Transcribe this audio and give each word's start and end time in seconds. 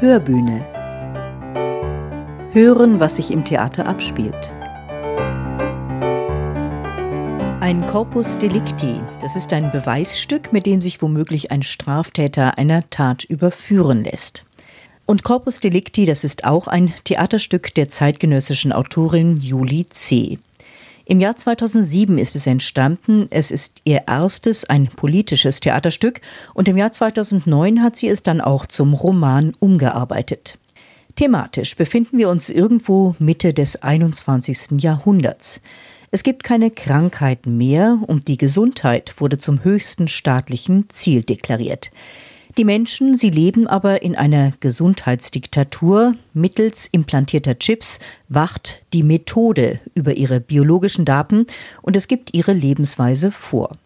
Hörbühne. 0.00 0.66
Hören, 2.52 2.98
was 2.98 3.16
sich 3.16 3.30
im 3.30 3.44
Theater 3.44 3.86
abspielt. 3.86 4.52
Ein 7.60 7.86
Corpus 7.86 8.36
Delicti, 8.36 9.00
das 9.20 9.36
ist 9.36 9.52
ein 9.52 9.70
Beweisstück, 9.70 10.52
mit 10.52 10.66
dem 10.66 10.80
sich 10.80 11.00
womöglich 11.00 11.52
ein 11.52 11.62
Straftäter 11.62 12.58
einer 12.58 12.90
Tat 12.90 13.22
überführen 13.22 14.02
lässt. 14.02 14.44
Und 15.06 15.22
Corpus 15.22 15.60
Delicti, 15.60 16.06
das 16.06 16.24
ist 16.24 16.44
auch 16.44 16.66
ein 16.66 16.92
Theaterstück 17.04 17.72
der 17.74 17.88
zeitgenössischen 17.88 18.72
Autorin 18.72 19.40
Julie 19.40 19.86
C. 19.86 20.38
Im 21.06 21.20
Jahr 21.20 21.36
2007 21.36 22.16
ist 22.18 22.34
es 22.34 22.46
entstanden. 22.46 23.26
Es 23.30 23.50
ist 23.50 23.82
ihr 23.84 24.04
erstes, 24.06 24.64
ein 24.64 24.86
politisches 24.86 25.60
Theaterstück. 25.60 26.20
Und 26.54 26.66
im 26.66 26.78
Jahr 26.78 26.92
2009 26.92 27.82
hat 27.82 27.96
sie 27.96 28.08
es 28.08 28.22
dann 28.22 28.40
auch 28.40 28.64
zum 28.64 28.94
Roman 28.94 29.52
umgearbeitet. 29.60 30.58
Thematisch 31.16 31.76
befinden 31.76 32.18
wir 32.18 32.28
uns 32.28 32.48
irgendwo 32.48 33.14
Mitte 33.18 33.52
des 33.52 33.82
21. 33.82 34.82
Jahrhunderts. 34.82 35.60
Es 36.10 36.22
gibt 36.22 36.42
keine 36.42 36.70
Krankheiten 36.70 37.56
mehr 37.56 37.98
und 38.06 38.28
die 38.28 38.38
Gesundheit 38.38 39.14
wurde 39.18 39.36
zum 39.36 39.62
höchsten 39.62 40.08
staatlichen 40.08 40.88
Ziel 40.88 41.22
deklariert. 41.22 41.90
Die 42.56 42.64
Menschen, 42.64 43.16
sie 43.16 43.30
leben 43.30 43.66
aber 43.66 44.02
in 44.02 44.14
einer 44.14 44.52
Gesundheitsdiktatur. 44.60 46.14
Mittels 46.34 46.86
implantierter 46.86 47.58
Chips 47.58 47.98
wacht 48.28 48.80
die 48.92 49.02
Methode 49.02 49.80
über 49.94 50.16
ihre 50.16 50.38
biologischen 50.38 51.04
Daten 51.04 51.46
und 51.82 51.96
es 51.96 52.06
gibt 52.06 52.32
ihre 52.32 52.52
Lebensweise 52.52 53.32
vor. 53.32 53.76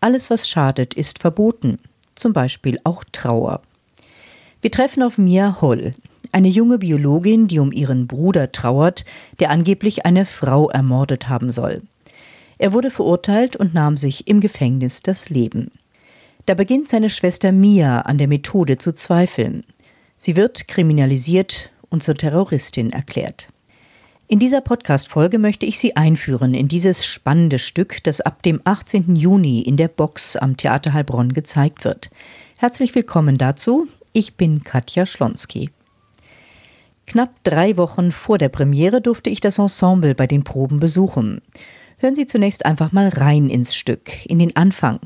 Alles, 0.00 0.28
was 0.28 0.48
schadet, 0.48 0.94
ist 0.94 1.20
verboten. 1.20 1.78
Zum 2.16 2.32
Beispiel 2.32 2.80
auch 2.82 3.04
Trauer. 3.12 3.62
Wir 4.60 4.72
treffen 4.72 5.04
auf 5.04 5.16
Mia 5.16 5.60
Holl, 5.60 5.92
eine 6.32 6.48
junge 6.48 6.78
Biologin, 6.78 7.46
die 7.46 7.60
um 7.60 7.70
ihren 7.70 8.08
Bruder 8.08 8.50
trauert, 8.50 9.04
der 9.38 9.50
angeblich 9.50 10.04
eine 10.04 10.26
Frau 10.26 10.68
ermordet 10.68 11.28
haben 11.28 11.52
soll. 11.52 11.82
Er 12.58 12.72
wurde 12.72 12.90
verurteilt 12.90 13.56
und 13.56 13.72
nahm 13.72 13.96
sich 13.96 14.26
im 14.26 14.40
Gefängnis 14.40 15.00
das 15.00 15.30
Leben. 15.30 15.70
Da 16.50 16.54
beginnt 16.54 16.88
seine 16.88 17.10
Schwester 17.10 17.52
Mia 17.52 18.00
an 18.00 18.18
der 18.18 18.26
Methode 18.26 18.76
zu 18.76 18.92
zweifeln. 18.92 19.64
Sie 20.16 20.34
wird 20.34 20.66
kriminalisiert 20.66 21.70
und 21.90 22.02
zur 22.02 22.16
Terroristin 22.16 22.90
erklärt. 22.90 23.46
In 24.26 24.40
dieser 24.40 24.60
Podcast-Folge 24.60 25.38
möchte 25.38 25.64
ich 25.64 25.78
Sie 25.78 25.94
einführen 25.94 26.54
in 26.54 26.66
dieses 26.66 27.06
spannende 27.06 27.60
Stück, 27.60 28.02
das 28.02 28.20
ab 28.20 28.42
dem 28.42 28.60
18. 28.64 29.14
Juni 29.14 29.60
in 29.60 29.76
der 29.76 29.86
Box 29.86 30.34
am 30.34 30.56
Theater 30.56 30.92
Heilbronn 30.92 31.34
gezeigt 31.34 31.84
wird. 31.84 32.10
Herzlich 32.58 32.96
willkommen 32.96 33.38
dazu. 33.38 33.86
Ich 34.12 34.34
bin 34.34 34.64
Katja 34.64 35.06
Schlonski. 35.06 35.70
Knapp 37.06 37.30
drei 37.44 37.76
Wochen 37.76 38.10
vor 38.10 38.38
der 38.38 38.48
Premiere 38.48 39.00
durfte 39.00 39.30
ich 39.30 39.40
das 39.40 39.60
Ensemble 39.60 40.16
bei 40.16 40.26
den 40.26 40.42
Proben 40.42 40.80
besuchen. 40.80 41.42
Hören 41.98 42.16
Sie 42.16 42.26
zunächst 42.26 42.66
einfach 42.66 42.90
mal 42.90 43.06
rein 43.06 43.50
ins 43.50 43.76
Stück, 43.76 44.26
in 44.26 44.40
den 44.40 44.56
Anfang. 44.56 44.98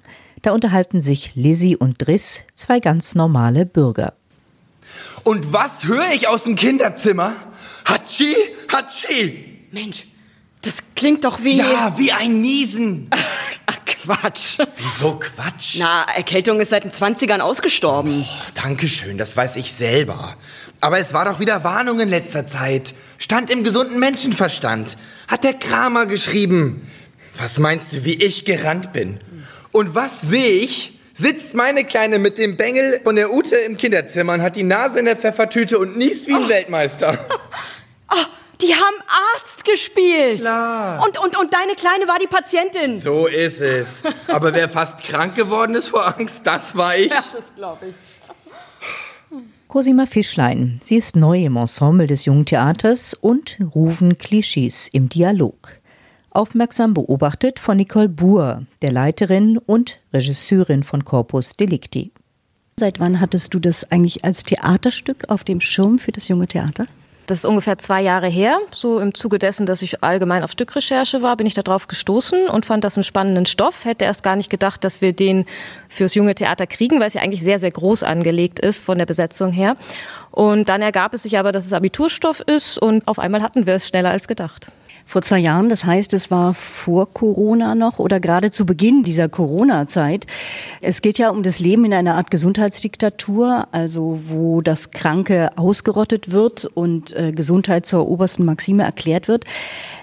Da 0.45 0.53
unterhalten 0.53 1.01
sich 1.01 1.31
Lizzie 1.35 1.75
und 1.75 2.07
Driss, 2.07 2.45
zwei 2.55 2.79
ganz 2.79 3.15
normale 3.15 3.65
Bürger. 3.65 4.13
Und 5.23 5.55
was 5.55 5.85
höre 5.85 6.13
ich 6.13 6.29
aus 6.29 6.43
dem 6.43 6.55
Kinderzimmer? 6.55 7.35
Hatschi, 7.87 8.35
Hatschi! 8.71 9.43
Mensch, 9.73 10.05
das 10.61 10.75
klingt 10.95 11.25
doch 11.25 11.43
wie. 11.43 11.57
Ja, 11.57 11.95
wie 11.97 12.13
ein 12.13 12.43
Niesen. 12.43 13.09
Ach, 13.67 13.79
Quatsch. 13.87 14.59
Wieso 14.77 15.19
Quatsch? 15.19 15.77
Na, 15.79 16.05
Erkältung 16.15 16.61
ist 16.61 16.69
seit 16.69 16.85
den 16.85 16.91
20ern 16.93 17.39
ausgestorben. 17.41 18.27
Oh, 18.29 18.51
Dankeschön, 18.55 19.17
das 19.17 19.35
weiß 19.39 19.57
ich 19.57 19.73
selber. 19.73 20.37
Aber 20.83 20.99
es 20.99 21.15
war 21.15 21.25
doch 21.25 21.41
wieder 21.41 21.65
Warnung 21.65 22.01
in 22.01 22.11
letzter 22.11 22.47
Zeit. 22.47 22.93
Stand 23.17 23.49
im 23.49 23.65
gesunden 23.65 23.99
Menschenverstand. 23.99 24.99
Hat 25.27 25.43
der 25.43 25.55
Kramer 25.55 26.05
geschrieben. 26.05 26.87
Was 27.39 27.59
meinst 27.59 27.95
du, 27.95 28.05
wie 28.05 28.23
ich 28.23 28.45
gerannt 28.45 28.93
bin? 28.93 29.21
Und 29.75 29.93
was 29.97 30.21
sehe 30.21 30.53
ich? 30.61 31.01
Sitzt 31.15 31.55
meine 31.55 31.85
Kleine 31.85 32.21
mit 32.21 32.39
dem 32.39 32.57
Bengel 32.57 33.01
von 33.03 33.17
der 33.17 33.33
Ute 33.33 33.57
im 33.57 33.77
Kinderzimmer 33.77 34.35
und 34.35 34.43
hat 34.43 34.55
die 34.55 34.63
Nase 34.63 35.01
in 35.01 35.05
der 35.05 35.17
Pfeffertüte 35.17 35.79
und 35.81 35.97
niest 35.99 36.29
wie 36.29 36.35
ein 36.35 36.45
Oh. 36.45 36.49
Weltmeister. 36.49 37.19
Oh, 38.11 38.17
die 38.61 38.73
haben 38.73 38.97
Arzt 39.35 39.65
gespielt. 39.65 40.41
Klar. 40.41 41.03
Und, 41.05 41.19
und, 41.19 41.37
und 41.37 41.53
deine 41.53 41.75
Kleine 41.75 42.07
war 42.07 42.19
die 42.21 42.29
Patientin. 42.29 43.01
So 43.01 43.27
ist 43.27 43.61
es. 43.61 44.03
Aber 44.29 44.53
wer 44.53 44.69
fast 44.69 45.03
krank 45.03 45.35
geworden 45.35 45.75
ist 45.75 45.89
vor 45.89 46.07
Angst, 46.07 46.43
das 46.47 46.77
war 46.77 46.97
ich. 46.97 47.09
das 47.09 47.33
glaube 47.57 47.87
ich. 47.89 47.95
Cosima 49.67 50.07
Fischlein, 50.07 50.81
sie 50.85 50.97
ist 50.99 51.17
neu 51.17 51.45
im 51.47 51.57
Ensemble 51.57 52.07
des 52.07 52.27
Jungen 52.27 52.45
Theaters 52.45 53.15
und 53.15 53.59
rufen 53.75 54.19
Klischees 54.19 54.89
im 54.93 55.09
Dialog. 55.09 55.57
Aufmerksam 56.35 56.95
beobachtet 56.95 57.61
von 57.61 57.77
Nicole 57.77 58.09
Buhr, 58.09 58.67
der 58.83 58.91
Leiterin 58.91 59.57
und 59.57 60.01
Regisseurin 60.13 60.83
von 60.83 61.05
Corpus 61.05 61.57
Delicti. 61.57 62.11
Seit 62.79 62.99
wann 62.99 63.21
hattest 63.21 63.55
du 63.55 63.61
das 63.61 63.91
eigentlich 63.93 64.25
als 64.25 64.43
Theaterstück 64.43 65.29
auf 65.29 65.45
dem 65.45 65.61
Schirm 65.61 66.01
für 66.01 66.11
das 66.11 66.27
Junge 66.27 66.49
Theater? 66.49 66.87
Das 67.27 67.39
ist 67.39 67.45
ungefähr 67.45 67.79
zwei 67.79 68.03
Jahre 68.03 68.27
her. 68.27 68.59
So 68.73 68.99
im 68.99 69.15
Zuge 69.15 69.39
dessen, 69.39 69.65
dass 69.65 69.81
ich 69.81 70.03
allgemein 70.03 70.43
auf 70.43 70.51
Stückrecherche 70.51 71.23
war, 71.23 71.37
bin 71.37 71.47
ich 71.47 71.55
darauf 71.55 71.87
gestoßen 71.87 72.49
und 72.49 72.67
fand 72.67 72.83
das 72.83 72.97
einen 72.97 73.05
spannenden 73.05 73.47
Stoff. 73.47 73.85
Hätte 73.85 74.05
erst 74.05 74.25
gar 74.25 74.35
nicht 74.35 74.51
gedacht, 74.51 74.83
dass 74.83 75.01
wir 75.01 75.13
den 75.13 75.47
fürs 75.89 76.17
junge 76.17 76.35
Theater 76.35 76.67
kriegen, 76.67 76.99
weil 76.99 77.07
es 77.07 77.15
ja 77.15 77.23
eigentlich 77.23 77.43
sehr, 77.43 77.61
sehr 77.61 77.71
groß 77.71 78.03
angelegt 78.03 78.59
ist 78.59 78.85
von 78.85 78.99
der 78.99 79.07
Besetzung 79.07 79.53
her. 79.53 79.77
Und 80.33 80.69
dann 80.69 80.83
ergab 80.83 81.15
es 81.15 81.23
sich 81.23 81.39
aber, 81.39 81.53
dass 81.53 81.65
es 81.65 81.73
Abiturstoff 81.73 82.41
ist 82.41 82.77
und 82.77 83.07
auf 83.07 83.21
einmal 83.21 83.41
hatten 83.41 83.67
wir 83.67 83.75
es 83.75 83.87
schneller 83.87 84.11
als 84.11 84.27
gedacht. 84.27 84.67
Vor 85.07 85.23
zwei 85.23 85.39
Jahren, 85.39 85.69
das 85.69 85.85
heißt, 85.85 86.15
es 86.15 86.31
war 86.31 86.55
vor 86.55 87.13
Corona 87.13 87.75
noch 87.75 87.99
oder 87.99 88.21
gerade 88.21 88.51
zu 88.51 88.65
Beginn 88.65 89.03
dieser 89.03 89.29
Corona-Zeit. 89.29 90.27
Es 90.81 91.03
geht 91.03 91.19
ja 91.19 91.31
um 91.31 91.43
das 91.43 91.61
Leben 91.61 91.85
in 91.85 91.93
einer 91.93 92.15
Art 92.15 92.31
Gesundheitsdiktatur, 92.31 93.69
also 93.71 94.21
wo 94.29 94.63
das 94.63 94.91
Kranke 94.93 95.57
ausgerottet 95.57 96.33
wird 96.33 96.65
und 96.65 97.15
äh, 97.15 97.33
Gesundheit 97.33 97.87
zur 97.87 98.09
obersten 98.09 98.45
Maxime 98.45 98.83
erklärt 98.83 99.29
wird. 99.29 99.45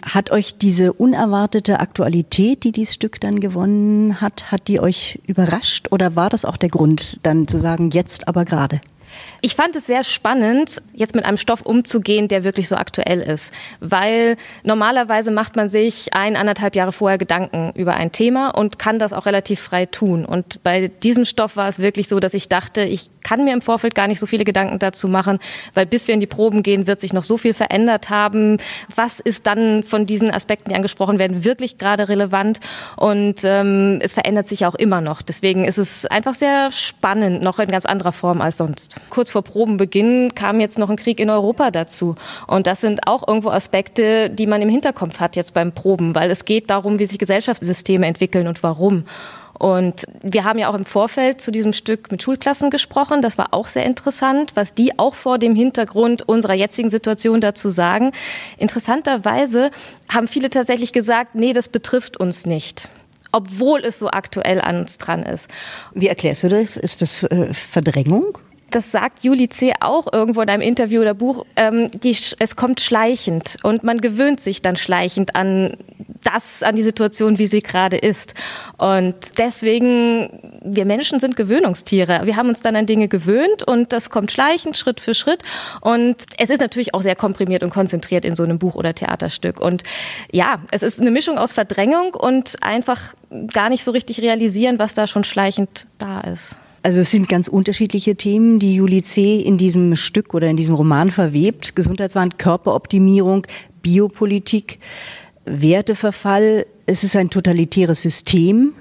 Hat 0.03 0.31
euch 0.31 0.57
diese 0.57 0.93
unerwartete 0.93 1.79
Aktualität, 1.79 2.63
die 2.63 2.71
dieses 2.71 2.93
Stück 2.93 3.19
dann 3.19 3.39
gewonnen 3.39 4.21
hat, 4.21 4.51
hat 4.51 4.67
die 4.67 4.79
euch 4.79 5.19
überrascht 5.25 5.87
oder 5.91 6.15
war 6.15 6.29
das 6.29 6.45
auch 6.45 6.57
der 6.57 6.69
Grund, 6.69 7.19
dann 7.23 7.47
zu 7.47 7.59
sagen, 7.59 7.89
jetzt 7.89 8.27
aber 8.27 8.45
gerade? 8.45 8.79
Ich 9.41 9.55
fand 9.55 9.75
es 9.75 9.87
sehr 9.87 10.03
spannend, 10.03 10.81
jetzt 10.93 11.15
mit 11.15 11.25
einem 11.25 11.37
Stoff 11.37 11.61
umzugehen, 11.61 12.27
der 12.27 12.43
wirklich 12.43 12.67
so 12.67 12.75
aktuell 12.75 13.21
ist. 13.21 13.53
Weil 13.79 14.37
normalerweise 14.63 15.31
macht 15.31 15.55
man 15.55 15.67
sich 15.67 16.13
ein, 16.13 16.35
anderthalb 16.35 16.75
Jahre 16.75 16.91
vorher 16.91 17.17
Gedanken 17.17 17.71
über 17.75 17.95
ein 17.95 18.11
Thema 18.11 18.49
und 18.49 18.77
kann 18.77 18.99
das 18.99 19.13
auch 19.13 19.25
relativ 19.25 19.59
frei 19.59 19.87
tun. 19.87 20.25
Und 20.25 20.63
bei 20.63 20.89
diesem 20.89 21.25
Stoff 21.25 21.55
war 21.55 21.67
es 21.67 21.79
wirklich 21.79 22.07
so, 22.07 22.19
dass 22.19 22.33
ich 22.35 22.49
dachte, 22.49 22.83
ich 22.83 23.09
kann 23.23 23.43
mir 23.43 23.53
im 23.53 23.61
Vorfeld 23.61 23.95
gar 23.95 24.07
nicht 24.07 24.19
so 24.19 24.25
viele 24.25 24.43
Gedanken 24.43 24.79
dazu 24.79 25.07
machen, 25.07 25.39
weil 25.73 25.85
bis 25.85 26.07
wir 26.07 26.13
in 26.13 26.19
die 26.19 26.27
Proben 26.27 26.63
gehen, 26.63 26.87
wird 26.87 26.99
sich 26.99 27.13
noch 27.13 27.23
so 27.23 27.37
viel 27.37 27.53
verändert 27.53 28.09
haben. 28.09 28.57
Was 28.95 29.19
ist 29.19 29.47
dann 29.47 29.83
von 29.83 30.05
diesen 30.05 30.31
Aspekten, 30.31 30.69
die 30.69 30.75
angesprochen 30.75 31.19
werden, 31.19 31.43
wirklich 31.43 31.77
gerade 31.77 32.09
relevant? 32.09 32.59
Und 32.95 33.41
ähm, 33.43 33.99
es 34.01 34.13
verändert 34.13 34.47
sich 34.47 34.65
auch 34.65 34.75
immer 34.75 35.01
noch. 35.01 35.21
Deswegen 35.21 35.65
ist 35.65 35.77
es 35.77 36.05
einfach 36.05 36.35
sehr 36.35 36.69
spannend, 36.71 37.41
noch 37.41 37.59
in 37.59 37.69
ganz 37.69 37.85
anderer 37.85 38.11
Form 38.11 38.41
als 38.41 38.57
sonst. 38.57 39.00
Kurz 39.09 39.31
vor 39.31 39.43
Probenbeginn 39.43 40.35
kam 40.35 40.59
jetzt 40.59 40.77
noch 40.77 40.89
ein 40.89 40.95
Krieg 40.95 41.19
in 41.19 41.29
Europa 41.29 41.71
dazu. 41.71 42.15
Und 42.47 42.67
das 42.67 42.81
sind 42.81 43.07
auch 43.07 43.27
irgendwo 43.27 43.49
Aspekte, 43.49 44.29
die 44.29 44.47
man 44.47 44.61
im 44.61 44.69
Hinterkopf 44.69 45.19
hat 45.19 45.35
jetzt 45.35 45.53
beim 45.53 45.73
Proben, 45.73 46.15
weil 46.15 46.31
es 46.31 46.45
geht 46.45 46.69
darum, 46.69 46.99
wie 46.99 47.05
sich 47.05 47.19
Gesellschaftssysteme 47.19 48.05
entwickeln 48.05 48.47
und 48.47 48.63
warum. 48.63 49.05
Und 49.61 50.05
wir 50.23 50.43
haben 50.43 50.57
ja 50.57 50.69
auch 50.69 50.73
im 50.73 50.85
Vorfeld 50.85 51.39
zu 51.39 51.51
diesem 51.51 51.71
Stück 51.71 52.11
mit 52.11 52.23
Schulklassen 52.23 52.71
gesprochen. 52.71 53.21
Das 53.21 53.37
war 53.37 53.53
auch 53.53 53.67
sehr 53.67 53.85
interessant, 53.85 54.53
was 54.55 54.73
die 54.73 54.97
auch 54.97 55.13
vor 55.13 55.37
dem 55.37 55.55
Hintergrund 55.55 56.27
unserer 56.27 56.55
jetzigen 56.55 56.89
Situation 56.89 57.41
dazu 57.41 57.69
sagen. 57.69 58.11
Interessanterweise 58.57 59.69
haben 60.09 60.27
viele 60.27 60.49
tatsächlich 60.49 60.93
gesagt, 60.93 61.35
nee, 61.35 61.53
das 61.53 61.67
betrifft 61.67 62.17
uns 62.17 62.47
nicht. 62.47 62.89
Obwohl 63.31 63.81
es 63.81 63.99
so 63.99 64.09
aktuell 64.09 64.59
an 64.59 64.79
uns 64.79 64.97
dran 64.97 65.21
ist. 65.21 65.47
Wie 65.93 66.07
erklärst 66.07 66.41
du 66.41 66.49
das? 66.49 66.75
Ist 66.75 67.03
das 67.03 67.21
äh, 67.25 67.53
Verdrängung? 67.53 68.35
Das 68.71 68.91
sagt 68.91 69.23
Juli 69.23 69.49
C. 69.49 69.73
auch 69.79 70.11
irgendwo 70.11 70.41
in 70.41 70.49
einem 70.49 70.61
Interview 70.61 71.01
oder 71.01 71.13
Buch, 71.13 71.45
ähm, 71.55 71.87
die, 71.91 72.15
es 72.39 72.55
kommt 72.55 72.81
schleichend 72.81 73.57
und 73.63 73.83
man 73.83 74.01
gewöhnt 74.01 74.39
sich 74.39 74.61
dann 74.61 74.77
schleichend 74.77 75.35
an 75.35 75.77
das, 76.23 76.63
an 76.63 76.75
die 76.75 76.83
Situation, 76.83 77.39
wie 77.39 77.47
sie 77.47 77.61
gerade 77.61 77.97
ist. 77.97 78.33
Und 78.77 79.15
deswegen, 79.37 80.59
wir 80.63 80.85
Menschen 80.85 81.19
sind 81.19 81.35
Gewöhnungstiere. 81.35 82.21
Wir 82.25 82.35
haben 82.35 82.49
uns 82.49 82.61
dann 82.61 82.75
an 82.75 82.85
Dinge 82.85 83.07
gewöhnt 83.07 83.63
und 83.63 83.91
das 83.91 84.09
kommt 84.09 84.31
schleichend, 84.31 84.77
Schritt 84.77 84.99
für 84.99 85.13
Schritt. 85.13 85.43
Und 85.81 86.17
es 86.37 86.49
ist 86.49 86.61
natürlich 86.61 86.93
auch 86.93 87.01
sehr 87.01 87.15
komprimiert 87.15 87.63
und 87.63 87.71
konzentriert 87.71 88.25
in 88.25 88.35
so 88.35 88.43
einem 88.43 88.59
Buch 88.59 88.75
oder 88.75 88.93
Theaterstück. 88.93 89.59
Und 89.59 89.83
ja, 90.31 90.59
es 90.71 90.83
ist 90.83 91.01
eine 91.01 91.11
Mischung 91.11 91.37
aus 91.37 91.53
Verdrängung 91.53 92.13
und 92.13 92.61
einfach 92.61 93.13
gar 93.47 93.69
nicht 93.69 93.83
so 93.83 93.91
richtig 93.91 94.21
realisieren, 94.21 94.79
was 94.79 94.93
da 94.93 95.07
schon 95.07 95.23
schleichend 95.23 95.87
da 95.97 96.21
ist. 96.21 96.55
Also 96.83 96.99
es 97.01 97.11
sind 97.11 97.29
ganz 97.29 97.47
unterschiedliche 97.47 98.15
Themen, 98.15 98.57
die 98.57 98.75
Julie 98.75 99.03
C. 99.03 99.39
in 99.39 99.57
diesem 99.57 99.95
Stück 99.95 100.33
oder 100.33 100.49
in 100.49 100.57
diesem 100.57 100.73
Roman 100.73 101.11
verwebt. 101.11 101.75
Gesundheitswahn, 101.75 102.37
Körperoptimierung, 102.37 103.45
Biopolitik, 103.83 104.79
Werteverfall. 105.45 106.65
Es 106.87 107.03
ist 107.03 107.15
ein 107.15 107.29
totalitäres 107.29 108.01
System, 108.01 108.73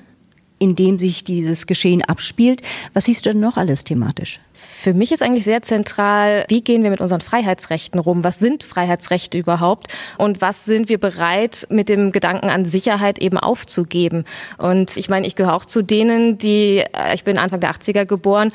in 0.60 0.76
dem 0.76 0.98
sich 0.98 1.24
dieses 1.24 1.66
Geschehen 1.66 2.02
abspielt. 2.02 2.60
Was 2.92 3.06
siehst 3.06 3.26
du 3.26 3.30
denn 3.30 3.40
noch 3.40 3.56
alles 3.56 3.82
thematisch? 3.82 4.40
Für 4.52 4.92
mich 4.92 5.10
ist 5.10 5.22
eigentlich 5.22 5.44
sehr 5.44 5.62
zentral, 5.62 6.44
wie 6.48 6.60
gehen 6.60 6.82
wir 6.82 6.90
mit 6.90 7.00
unseren 7.00 7.22
Freiheitsrechten 7.22 7.98
rum? 7.98 8.24
Was 8.24 8.38
sind 8.38 8.62
Freiheitsrechte 8.62 9.38
überhaupt? 9.38 9.88
Und 10.18 10.42
was 10.42 10.66
sind 10.66 10.90
wir 10.90 10.98
bereit, 10.98 11.66
mit 11.70 11.88
dem 11.88 12.12
Gedanken 12.12 12.50
an 12.50 12.66
Sicherheit 12.66 13.18
eben 13.18 13.38
aufzugeben? 13.38 14.24
Und 14.58 14.98
ich 14.98 15.08
meine, 15.08 15.26
ich 15.26 15.34
gehöre 15.34 15.54
auch 15.54 15.64
zu 15.64 15.80
denen, 15.80 16.36
die, 16.36 16.84
äh, 16.92 17.14
ich 17.14 17.24
bin 17.24 17.38
Anfang 17.38 17.60
der 17.60 17.72
80er 17.72 18.04
geboren, 18.04 18.52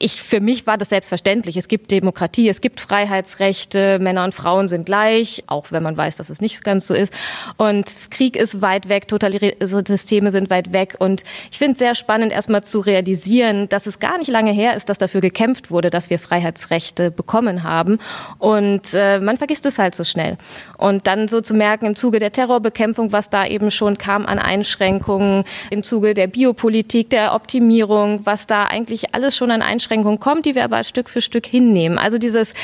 ich, 0.00 0.22
für 0.22 0.40
mich 0.40 0.66
war 0.66 0.76
das 0.76 0.90
selbstverständlich. 0.90 1.56
Es 1.56 1.66
gibt 1.66 1.90
Demokratie, 1.90 2.48
es 2.48 2.60
gibt 2.60 2.80
Freiheitsrechte, 2.80 3.98
Männer 3.98 4.24
und 4.24 4.34
Frauen 4.34 4.68
sind 4.68 4.86
gleich, 4.86 5.42
auch 5.48 5.72
wenn 5.72 5.82
man 5.82 5.96
weiß, 5.96 6.16
dass 6.16 6.30
es 6.30 6.40
nicht 6.40 6.62
ganz 6.62 6.86
so 6.86 6.94
ist. 6.94 7.12
Und 7.56 8.10
Krieg 8.10 8.36
ist 8.36 8.62
weit 8.62 8.88
weg, 8.88 9.08
totalitäre 9.08 9.54
Systeme 9.60 10.30
sind 10.30 10.50
weit 10.50 10.72
weg. 10.72 10.96
Und 11.00 11.24
ich 11.50 11.58
finde 11.58 11.72
es 11.72 11.78
sehr 11.80 11.96
spannend, 11.96 12.32
erstmal 12.32 12.62
zu 12.62 12.78
realisieren, 12.78 13.68
dass 13.68 13.86
es 13.86 13.98
gar 13.98 14.18
nicht 14.18 14.28
lange 14.28 14.52
her 14.52 14.76
ist, 14.76 14.88
dass 14.88 14.98
dafür 14.98 15.20
gekämpft 15.20 15.70
wurde, 15.70 15.90
dass 15.90 16.10
wir 16.10 16.20
Freiheitsrechte 16.20 17.10
bekommen 17.10 17.64
haben. 17.64 17.98
Und 18.38 18.94
äh, 18.94 19.18
man 19.18 19.36
vergisst 19.36 19.66
es 19.66 19.80
halt 19.80 19.96
so 19.96 20.04
schnell. 20.04 20.36
Und 20.76 21.08
dann 21.08 21.26
so 21.26 21.40
zu 21.40 21.54
merken, 21.54 21.86
im 21.86 21.96
Zuge 21.96 22.20
der 22.20 22.30
Terrorbekämpfung, 22.30 23.10
was 23.10 23.30
da 23.30 23.46
eben 23.46 23.72
schon 23.72 23.98
kam 23.98 24.26
an 24.26 24.38
Einschränkungen, 24.38 25.42
im 25.70 25.82
Zuge 25.82 26.14
der 26.14 26.28
Biopolitik, 26.28 27.10
der 27.10 27.34
Optimierung, 27.34 28.24
was 28.24 28.46
da 28.46 28.64
eigentlich 28.64 29.14
alles 29.14 29.36
schon 29.36 29.50
an 29.50 29.60
Einschränkungen 29.60 29.87
Einschränkungen 29.88 30.20
kommt, 30.20 30.46
die 30.46 30.54
wir 30.54 30.64
aber 30.64 30.84
Stück 30.84 31.08
für 31.08 31.20
Stück 31.20 31.46
hinnehmen. 31.46 31.98
Also 31.98 32.18
dieses 32.18 32.54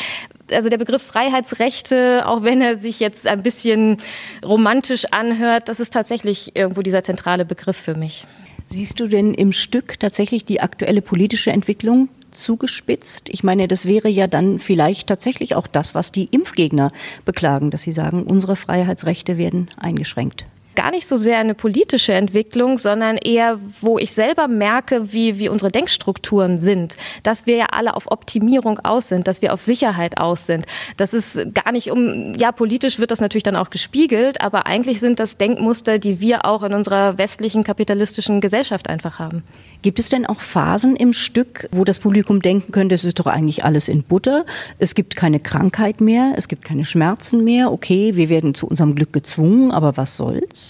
also 0.51 0.69
der 0.69 0.77
Begriff 0.77 1.03
Freiheitsrechte, 1.03 2.25
auch 2.27 2.43
wenn 2.43 2.61
er 2.61 2.77
sich 2.77 3.01
jetzt 3.01 3.27
ein 3.27 3.43
bisschen 3.43 3.97
romantisch 4.45 5.07
anhört, 5.11 5.71
das 5.71 5.81
ist 5.81 5.93
tatsächlich 5.93 6.55
irgendwo 6.55 6.83
dieser 6.83 7.03
zentrale 7.03 7.47
Begriff 7.47 7.79
für 7.79 7.95
mich. 7.95 8.27
Siehst 8.67 9.01
du 9.01 9.07
denn 9.07 9.33
im 9.33 9.53
Stück 9.53 9.99
tatsächlich 9.99 10.45
die 10.45 10.61
aktuelle 10.61 11.01
politische 11.01 11.51
Entwicklung 11.51 12.09
zugespitzt? 12.31 13.31
Ich 13.31 13.43
meine, 13.43 13.69
das 13.69 13.87
wäre 13.87 14.09
ja 14.09 14.27
dann 14.27 14.59
vielleicht 14.59 15.07
tatsächlich 15.07 15.55
auch 15.55 15.67
das, 15.67 15.95
was 15.95 16.13
die 16.13 16.29
Impfgegner 16.31 16.91
beklagen, 17.25 17.71
dass 17.71 17.83
sie 17.83 17.93
sagen, 17.93 18.25
unsere 18.25 18.57
Freiheitsrechte 18.57 19.39
werden 19.39 19.71
eingeschränkt 19.79 20.47
gar 20.75 20.91
nicht 20.91 21.07
so 21.07 21.17
sehr 21.17 21.39
eine 21.39 21.55
politische 21.55 22.13
Entwicklung, 22.13 22.79
sondern 22.79 23.17
eher, 23.17 23.59
wo 23.81 23.99
ich 23.99 24.13
selber 24.13 24.49
merke, 24.49 25.13
wie, 25.13 25.39
wie 25.39 25.49
unsere 25.49 25.71
Denkstrukturen 25.71 26.59
sind, 26.59 26.97
dass 27.23 27.47
wir 27.47 27.57
ja 27.57 27.67
alle 27.73 27.97
auf 27.97 28.11
Optimierung 28.11 28.79
aus 28.81 29.09
sind, 29.09 29.29
dass 29.29 29.43
wir 29.43 29.53
auf 29.53 29.61
Sicherheit 29.61 30.19
aus 30.19 30.47
sind. 30.47 30.67
Das 30.97 31.15
ist 31.15 31.39
gar 31.55 31.73
nicht 31.73 31.91
um, 31.91 32.35
ja, 32.35 32.53
politisch 32.53 32.99
wird 32.99 33.11
das 33.11 33.21
natürlich 33.21 33.43
dann 33.43 33.57
auch 33.57 33.71
gespiegelt, 33.71 34.41
aber 34.41 34.67
eigentlich 34.67 35.01
sind 35.01 35.19
das 35.19 35.37
Denkmuster, 35.37 35.99
die 35.99 36.21
wir 36.21 36.45
auch 36.45 36.63
in 36.63 36.73
unserer 36.75 37.19
westlichen 37.19 37.65
kapitalistischen 37.65 38.41
Gesellschaft 38.41 38.89
einfach 38.89 39.19
haben. 39.19 39.43
Gibt 39.83 39.99
es 39.99 40.09
denn 40.09 40.25
auch 40.25 40.41
Phasen 40.41 40.97
im 40.97 41.13
Stück, 41.13 41.69
wo 41.71 41.85
das 41.85 41.99
Publikum 41.99 42.41
denken 42.41 42.73
könnte, 42.73 42.95
es 42.95 43.05
ist 43.05 43.21
doch 43.21 43.27
eigentlich 43.27 43.65
alles 43.65 43.89
in 43.89 44.03
Butter, 44.03 44.47
es 44.79 44.95
gibt 44.95 45.15
keine 45.15 45.41
Krankheit 45.41 46.01
mehr, 46.01 46.33
es 46.37 46.49
gibt 46.49 46.65
keine 46.65 46.87
Schmerzen 46.87 47.45
mehr, 47.45 47.71
okay, 47.71 48.17
wir 48.17 48.31
werden 48.31 48.55
zu 48.55 48.67
unserem 48.67 48.95
Glück 48.95 49.13
gezwungen, 49.13 49.73
aber 49.73 49.99
was 49.99 50.17
soll's? 50.17 50.64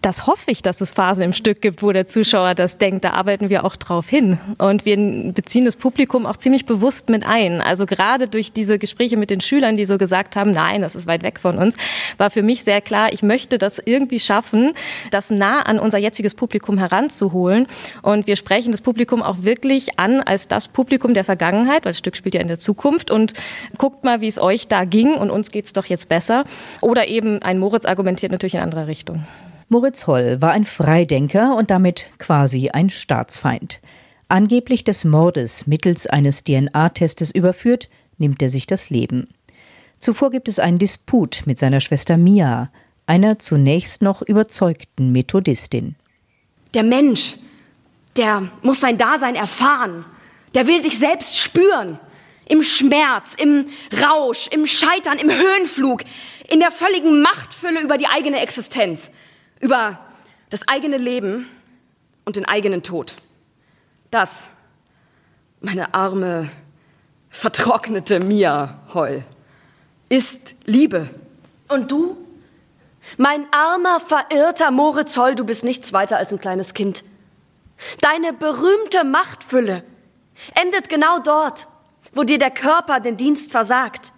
Das 0.00 0.28
hoffe 0.28 0.52
ich, 0.52 0.62
dass 0.62 0.80
es 0.80 0.92
Phasen 0.92 1.24
im 1.24 1.32
Stück 1.32 1.60
gibt, 1.60 1.82
wo 1.82 1.90
der 1.90 2.06
Zuschauer 2.06 2.54
das 2.54 2.78
denkt. 2.78 3.04
Da 3.04 3.10
arbeiten 3.10 3.50
wir 3.50 3.64
auch 3.64 3.74
drauf 3.74 4.08
hin. 4.08 4.38
Und 4.56 4.84
wir 4.84 4.96
beziehen 5.32 5.64
das 5.64 5.74
Publikum 5.74 6.24
auch 6.24 6.36
ziemlich 6.36 6.66
bewusst 6.66 7.08
mit 7.08 7.26
ein. 7.26 7.60
Also 7.60 7.84
gerade 7.84 8.28
durch 8.28 8.52
diese 8.52 8.78
Gespräche 8.78 9.16
mit 9.16 9.30
den 9.30 9.40
Schülern, 9.40 9.76
die 9.76 9.86
so 9.86 9.98
gesagt 9.98 10.36
haben, 10.36 10.52
nein, 10.52 10.82
das 10.82 10.94
ist 10.94 11.08
weit 11.08 11.24
weg 11.24 11.40
von 11.40 11.58
uns, 11.58 11.76
war 12.16 12.30
für 12.30 12.42
mich 12.42 12.62
sehr 12.62 12.80
klar, 12.80 13.12
ich 13.12 13.22
möchte 13.22 13.58
das 13.58 13.80
irgendwie 13.84 14.20
schaffen, 14.20 14.72
das 15.10 15.30
nah 15.30 15.62
an 15.62 15.80
unser 15.80 15.98
jetziges 15.98 16.34
Publikum 16.34 16.78
heranzuholen. 16.78 17.66
Und 18.02 18.28
wir 18.28 18.36
sprechen 18.36 18.70
das 18.70 18.80
Publikum 18.80 19.20
auch 19.20 19.42
wirklich 19.42 19.98
an 19.98 20.20
als 20.20 20.46
das 20.46 20.68
Publikum 20.68 21.12
der 21.12 21.24
Vergangenheit, 21.24 21.84
weil 21.84 21.92
das 21.92 21.98
Stück 21.98 22.16
spielt 22.16 22.36
ja 22.36 22.40
in 22.40 22.48
der 22.48 22.60
Zukunft. 22.60 23.10
Und 23.10 23.32
guckt 23.78 24.04
mal, 24.04 24.20
wie 24.20 24.28
es 24.28 24.38
euch 24.38 24.68
da 24.68 24.84
ging 24.84 25.14
und 25.14 25.30
uns 25.30 25.50
geht's 25.50 25.72
doch 25.72 25.86
jetzt 25.86 26.08
besser. 26.08 26.44
Oder 26.80 27.08
eben 27.08 27.42
ein 27.42 27.58
Moritz 27.58 27.84
argumentiert 27.84 28.30
natürlich 28.30 28.54
in 28.54 28.60
anderer 28.60 28.86
Richtung. 28.86 29.24
Moritz 29.70 30.06
Holl 30.06 30.40
war 30.40 30.52
ein 30.52 30.64
Freidenker 30.64 31.54
und 31.54 31.70
damit 31.70 32.06
quasi 32.18 32.70
ein 32.70 32.88
Staatsfeind. 32.88 33.80
Angeblich 34.26 34.82
des 34.82 35.04
Mordes 35.04 35.66
mittels 35.66 36.06
eines 36.06 36.42
DNA-Testes 36.42 37.30
überführt, 37.30 37.90
nimmt 38.16 38.40
er 38.40 38.48
sich 38.48 38.66
das 38.66 38.88
Leben. 38.88 39.28
Zuvor 39.98 40.30
gibt 40.30 40.48
es 40.48 40.58
einen 40.58 40.78
Disput 40.78 41.42
mit 41.44 41.58
seiner 41.58 41.80
Schwester 41.80 42.16
Mia, 42.16 42.70
einer 43.04 43.38
zunächst 43.38 44.00
noch 44.00 44.22
überzeugten 44.22 45.12
Methodistin. 45.12 45.96
Der 46.72 46.82
Mensch, 46.82 47.34
der 48.16 48.48
muss 48.62 48.80
sein 48.80 48.96
Dasein 48.96 49.34
erfahren. 49.34 50.06
Der 50.54 50.66
will 50.66 50.82
sich 50.82 50.98
selbst 50.98 51.36
spüren. 51.36 51.98
Im 52.48 52.62
Schmerz, 52.62 53.34
im 53.36 53.66
Rausch, 54.02 54.48
im 54.48 54.66
Scheitern, 54.66 55.18
im 55.18 55.30
Höhenflug, 55.30 56.04
in 56.50 56.60
der 56.60 56.70
völligen 56.70 57.20
Machtfülle 57.20 57.82
über 57.82 57.98
die 57.98 58.06
eigene 58.06 58.40
Existenz 58.40 59.10
über 59.60 59.98
das 60.50 60.66
eigene 60.68 60.96
Leben 60.96 61.48
und 62.24 62.36
den 62.36 62.44
eigenen 62.44 62.82
Tod. 62.82 63.16
Das, 64.10 64.50
meine 65.60 65.94
arme, 65.94 66.50
vertrocknete 67.28 68.20
Mia 68.20 68.80
Heul, 68.94 69.24
ist 70.08 70.56
Liebe. 70.64 71.08
Und 71.68 71.90
du? 71.90 72.16
Mein 73.16 73.46
armer, 73.52 74.00
verirrter 74.00 74.70
Moritz 74.70 75.16
Holl, 75.16 75.34
du 75.34 75.44
bist 75.44 75.64
nichts 75.64 75.92
weiter 75.92 76.16
als 76.16 76.32
ein 76.32 76.40
kleines 76.40 76.74
Kind. 76.74 77.04
Deine 78.00 78.32
berühmte 78.32 79.04
Machtfülle 79.04 79.84
endet 80.54 80.88
genau 80.88 81.18
dort, 81.20 81.68
wo 82.12 82.24
dir 82.24 82.38
der 82.38 82.50
Körper 82.50 83.00
den 83.00 83.16
Dienst 83.16 83.52
versagt. 83.52 84.12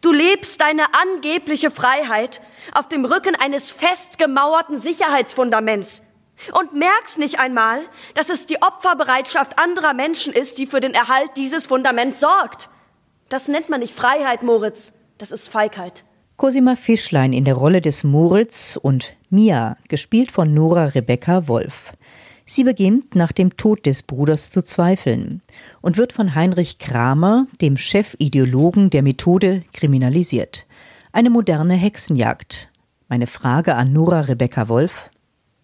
Du 0.00 0.12
lebst 0.12 0.60
deine 0.60 0.84
angebliche 0.94 1.70
Freiheit 1.70 2.40
auf 2.74 2.88
dem 2.88 3.04
Rücken 3.04 3.34
eines 3.34 3.70
festgemauerten 3.70 4.80
Sicherheitsfundaments 4.80 6.02
und 6.52 6.72
merkst 6.72 7.18
nicht 7.18 7.40
einmal, 7.40 7.80
dass 8.14 8.28
es 8.28 8.46
die 8.46 8.62
Opferbereitschaft 8.62 9.58
anderer 9.60 9.94
Menschen 9.94 10.32
ist, 10.32 10.58
die 10.58 10.66
für 10.66 10.80
den 10.80 10.94
Erhalt 10.94 11.30
dieses 11.36 11.66
Fundaments 11.66 12.20
sorgt. 12.20 12.70
Das 13.28 13.48
nennt 13.48 13.68
man 13.68 13.80
nicht 13.80 13.94
Freiheit, 13.94 14.42
Moritz, 14.42 14.92
das 15.18 15.30
ist 15.30 15.48
Feigheit. 15.48 16.04
Cosima 16.36 16.76
Fischlein 16.76 17.32
in 17.32 17.44
der 17.44 17.54
Rolle 17.54 17.80
des 17.80 18.04
Moritz 18.04 18.78
und 18.80 19.14
Mia, 19.28 19.76
gespielt 19.88 20.30
von 20.30 20.54
Nora 20.54 20.84
Rebecca 20.84 21.48
Wolf. 21.48 21.92
Sie 22.44 22.64
beginnt 22.64 23.16
nach 23.16 23.32
dem 23.32 23.56
Tod 23.56 23.84
des 23.84 24.04
Bruders 24.04 24.50
zu 24.50 24.62
zweifeln 24.62 25.42
und 25.82 25.96
wird 25.96 26.12
von 26.12 26.34
Heinrich 26.34 26.78
Kramer, 26.78 27.46
dem 27.60 27.76
Chefideologen 27.76 28.88
der 28.88 29.02
Methode, 29.02 29.64
kriminalisiert. 29.72 30.67
Eine 31.12 31.30
moderne 31.30 31.74
Hexenjagd. 31.74 32.68
Meine 33.08 33.26
Frage 33.26 33.74
an 33.74 33.92
Nora 33.92 34.20
Rebecca 34.20 34.68
Wolf. 34.68 35.10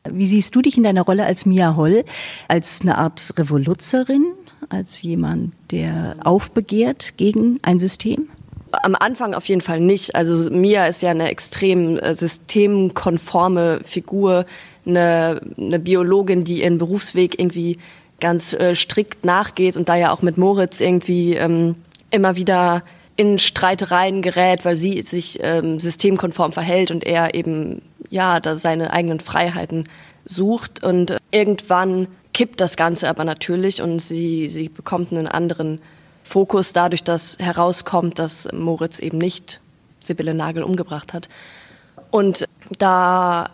Wie 0.09 0.27
siehst 0.27 0.55
du 0.55 0.63
dich 0.63 0.77
in 0.77 0.83
deiner 0.83 1.03
Rolle 1.03 1.25
als 1.25 1.47
Mia 1.47 1.77
Holl? 1.77 2.05
Als 2.49 2.81
eine 2.81 2.99
Art 2.99 3.35
Revoluzerin? 3.39 4.33
Als 4.71 5.03
jemand, 5.03 5.53
der 5.71 6.17
aufbegehrt 6.25 7.17
gegen 7.17 7.59
ein 7.63 7.79
System? 7.79 8.29
Am 8.73 8.95
Anfang 8.95 9.35
auf 9.35 9.47
jeden 9.47 9.61
Fall 9.61 9.81
nicht. 9.81 10.15
Also 10.15 10.51
Mia 10.51 10.87
ist 10.87 11.03
ja 11.03 11.11
eine 11.11 11.29
extrem 11.29 11.99
äh, 11.99 12.15
systemkonforme 12.15 13.81
Figur, 13.85 14.47
eine, 14.87 15.41
eine 15.57 15.79
Biologin, 15.79 16.45
die 16.45 16.63
ihren 16.63 16.79
Berufsweg 16.79 17.39
irgendwie 17.39 17.79
ganz 18.21 18.55
äh, 18.55 18.75
strikt 18.75 19.25
nachgeht 19.25 19.77
und 19.77 19.89
da 19.89 19.97
ja 19.97 20.13
auch 20.13 20.23
mit 20.23 20.39
Moritz 20.39 20.81
irgendwie 20.81 21.35
ähm, 21.35 21.77
immer 22.11 22.37
wieder 22.37 22.83
in 23.17 23.39
Streitereien 23.39 24.23
gerät, 24.23 24.65
weil 24.65 24.77
sie 24.77 25.03
sich 25.03 25.39
ähm, 25.43 25.79
systemkonform 25.79 26.53
verhält 26.53 26.91
und 26.91 27.05
er 27.05 27.35
eben 27.35 27.83
ja 28.11 28.41
da 28.41 28.57
seine 28.57 28.93
eigenen 28.93 29.21
Freiheiten 29.21 29.89
sucht. 30.25 30.83
Und 30.83 31.17
irgendwann 31.31 32.09
kippt 32.33 32.61
das 32.61 32.77
Ganze 32.77 33.09
aber 33.09 33.25
natürlich 33.25 33.83
und 33.83 34.01
sie 34.01 34.49
sie 34.49 34.69
bekommt 34.69 35.13
einen 35.13 35.29
anderen 35.29 35.81
Fokus 36.23 36.73
dadurch, 36.73 37.05
dass 37.05 37.39
herauskommt, 37.39 38.19
dass 38.19 38.49
Moritz 38.53 38.99
eben 38.99 39.19
nicht 39.19 39.61
Sibylle 40.01 40.35
Nagel 40.35 40.63
umgebracht 40.63 41.13
hat. 41.13 41.29
Und 42.11 42.47
da 42.79 43.51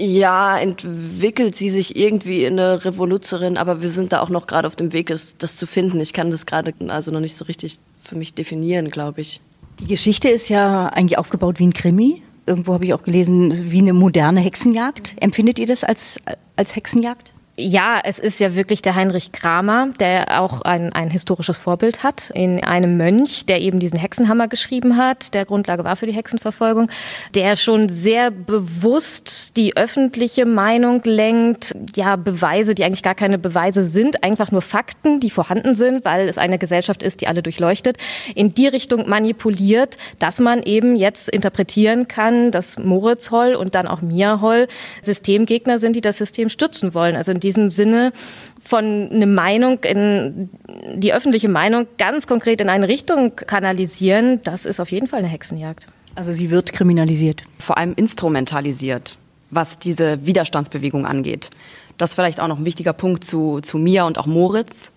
ja, 0.00 0.58
entwickelt 0.58 1.56
sie 1.56 1.70
sich 1.70 1.96
irgendwie 1.96 2.44
in 2.44 2.58
eine 2.58 2.84
Revoluzerin, 2.84 3.56
aber 3.56 3.82
wir 3.82 3.88
sind 3.88 4.12
da 4.12 4.20
auch 4.20 4.28
noch 4.28 4.46
gerade 4.46 4.68
auf 4.68 4.76
dem 4.76 4.92
Weg, 4.92 5.08
das, 5.08 5.36
das 5.38 5.56
zu 5.56 5.66
finden. 5.66 6.00
Ich 6.00 6.12
kann 6.12 6.30
das 6.30 6.46
gerade 6.46 6.72
also 6.88 7.10
noch 7.10 7.20
nicht 7.20 7.34
so 7.34 7.44
richtig 7.46 7.78
für 7.96 8.14
mich 8.14 8.34
definieren, 8.34 8.90
glaube 8.90 9.20
ich. 9.20 9.40
Die 9.80 9.86
Geschichte 9.86 10.28
ist 10.28 10.48
ja 10.48 10.86
eigentlich 10.86 11.18
aufgebaut 11.18 11.58
wie 11.58 11.66
ein 11.66 11.72
Krimi. 11.72 12.22
Irgendwo 12.46 12.74
habe 12.74 12.84
ich 12.84 12.94
auch 12.94 13.02
gelesen, 13.02 13.70
wie 13.70 13.78
eine 13.78 13.92
moderne 13.92 14.40
Hexenjagd. 14.40 15.16
Empfindet 15.20 15.58
ihr 15.58 15.66
das 15.66 15.84
als, 15.84 16.18
als 16.56 16.76
Hexenjagd? 16.76 17.32
Ja, 17.60 17.98
es 18.04 18.20
ist 18.20 18.38
ja 18.38 18.54
wirklich 18.54 18.82
der 18.82 18.94
Heinrich 18.94 19.32
Kramer, 19.32 19.88
der 19.98 20.40
auch 20.40 20.60
ein, 20.62 20.92
ein 20.92 21.10
historisches 21.10 21.58
Vorbild 21.58 22.04
hat 22.04 22.30
in 22.30 22.62
einem 22.62 22.96
Mönch, 22.96 23.46
der 23.46 23.60
eben 23.60 23.80
diesen 23.80 23.98
Hexenhammer 23.98 24.46
geschrieben 24.46 24.96
hat, 24.96 25.34
der 25.34 25.44
Grundlage 25.44 25.82
war 25.82 25.96
für 25.96 26.06
die 26.06 26.12
Hexenverfolgung, 26.12 26.88
der 27.34 27.56
schon 27.56 27.88
sehr 27.88 28.30
bewusst 28.30 29.56
die 29.56 29.76
öffentliche 29.76 30.46
Meinung 30.46 31.02
lenkt, 31.02 31.74
ja, 31.96 32.14
Beweise, 32.14 32.76
die 32.76 32.84
eigentlich 32.84 33.02
gar 33.02 33.16
keine 33.16 33.38
Beweise 33.38 33.84
sind, 33.84 34.22
einfach 34.22 34.52
nur 34.52 34.62
Fakten, 34.62 35.18
die 35.18 35.28
vorhanden 35.28 35.74
sind, 35.74 36.04
weil 36.04 36.28
es 36.28 36.38
eine 36.38 36.58
Gesellschaft 36.58 37.02
ist, 37.02 37.22
die 37.22 37.26
alle 37.26 37.42
durchleuchtet, 37.42 37.96
in 38.36 38.54
die 38.54 38.68
Richtung 38.68 39.08
manipuliert, 39.08 39.98
dass 40.20 40.38
man 40.38 40.62
eben 40.62 40.94
jetzt 40.94 41.28
interpretieren 41.28 42.06
kann, 42.06 42.52
dass 42.52 42.78
Moritz 42.78 43.32
Holl 43.32 43.56
und 43.56 43.74
dann 43.74 43.88
auch 43.88 44.00
Mia 44.00 44.40
Holl 44.40 44.68
Systemgegner 45.02 45.80
sind, 45.80 45.96
die 45.96 46.00
das 46.00 46.18
System 46.18 46.50
stützen 46.50 46.94
wollen. 46.94 47.16
Also 47.16 47.32
in 47.32 47.40
diesem 47.48 47.70
Sinne 47.70 48.12
von 48.60 49.10
eine 49.10 49.26
Meinung 49.26 49.82
in 49.82 50.50
die 50.94 51.14
öffentliche 51.14 51.48
Meinung 51.48 51.86
ganz 51.96 52.26
konkret 52.26 52.60
in 52.60 52.68
eine 52.68 52.86
Richtung 52.86 53.34
kanalisieren, 53.34 54.42
das 54.42 54.66
ist 54.66 54.80
auf 54.80 54.90
jeden 54.90 55.06
Fall 55.06 55.20
eine 55.20 55.28
Hexenjagd. 55.28 55.86
Also 56.14 56.32
sie 56.32 56.50
wird 56.50 56.72
kriminalisiert. 56.72 57.42
Vor 57.58 57.78
allem 57.78 57.94
instrumentalisiert, 57.94 59.16
was 59.50 59.78
diese 59.78 60.26
Widerstandsbewegung 60.26 61.06
angeht. 61.06 61.48
Das 61.96 62.10
ist 62.10 62.14
vielleicht 62.14 62.40
auch 62.40 62.48
noch 62.48 62.58
ein 62.58 62.64
wichtiger 62.66 62.92
Punkt 62.92 63.24
zu, 63.24 63.60
zu 63.60 63.78
Mia 63.78 64.04
und 64.04 64.18
auch 64.18 64.26
Moritz, 64.26 64.92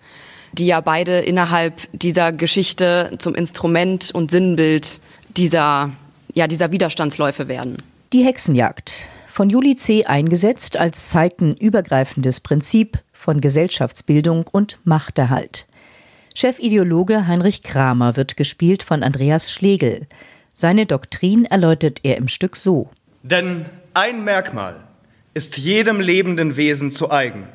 die 0.52 0.66
ja 0.66 0.80
beide 0.80 1.20
innerhalb 1.20 1.74
dieser 1.92 2.32
Geschichte 2.32 3.12
zum 3.18 3.34
Instrument 3.34 4.10
und 4.12 4.30
Sinnbild 4.30 5.00
dieser, 5.36 5.90
ja, 6.34 6.46
dieser 6.46 6.72
Widerstandsläufe 6.72 7.48
werden. 7.48 7.78
Die 8.12 8.24
Hexenjagd 8.24 9.08
von 9.32 9.48
Juli 9.48 9.76
C. 9.76 10.04
eingesetzt 10.04 10.76
als 10.76 11.08
zeitenübergreifendes 11.08 12.40
Prinzip 12.40 12.98
von 13.14 13.40
Gesellschaftsbildung 13.40 14.44
und 14.52 14.78
Machterhalt. 14.84 15.66
Chefideologe 16.34 17.26
Heinrich 17.26 17.62
Kramer 17.62 18.16
wird 18.16 18.36
gespielt 18.36 18.82
von 18.82 19.02
Andreas 19.02 19.50
Schlegel. 19.50 20.06
Seine 20.52 20.84
Doktrin 20.84 21.46
erläutert 21.46 22.00
er 22.02 22.18
im 22.18 22.28
Stück 22.28 22.56
so. 22.56 22.90
Denn 23.22 23.64
ein 23.94 24.22
Merkmal 24.22 24.76
ist 25.32 25.56
jedem 25.56 26.00
lebenden 26.00 26.58
Wesen 26.58 26.90
zu 26.90 27.10
eigen. 27.10 27.48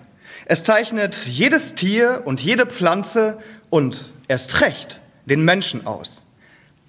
Es 0.47 0.63
zeichnet 0.63 1.27
jedes 1.27 1.75
Tier 1.75 2.23
und 2.25 2.41
jede 2.41 2.65
Pflanze 2.65 3.37
und 3.69 4.13
erst 4.27 4.61
recht 4.61 4.99
den 5.27 5.45
Menschen 5.45 5.85
aus. 5.85 6.23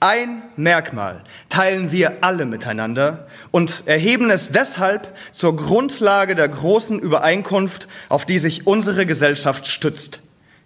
Ein 0.00 0.42
Merkmal 0.56 1.24
teilen 1.48 1.90
wir 1.90 2.18
alle 2.20 2.46
miteinander 2.46 3.26
und 3.50 3.82
erheben 3.86 4.30
es 4.30 4.50
deshalb 4.50 5.16
zur 5.32 5.56
Grundlage 5.56 6.36
der 6.36 6.48
großen 6.48 7.00
Übereinkunft, 7.00 7.88
auf 8.08 8.24
die 8.24 8.38
sich 8.38 8.64
unsere 8.64 9.06
Gesellschaft 9.06 9.66
stützt. 9.66 10.20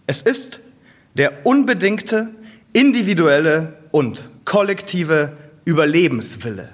Es 0.07 0.21
ist 0.21 0.61
der 1.15 1.47
unbedingte, 1.47 2.29
individuelle 2.75 3.73
und 3.91 4.29
kollektive 4.45 5.33
Überlebenswille. 5.65 6.69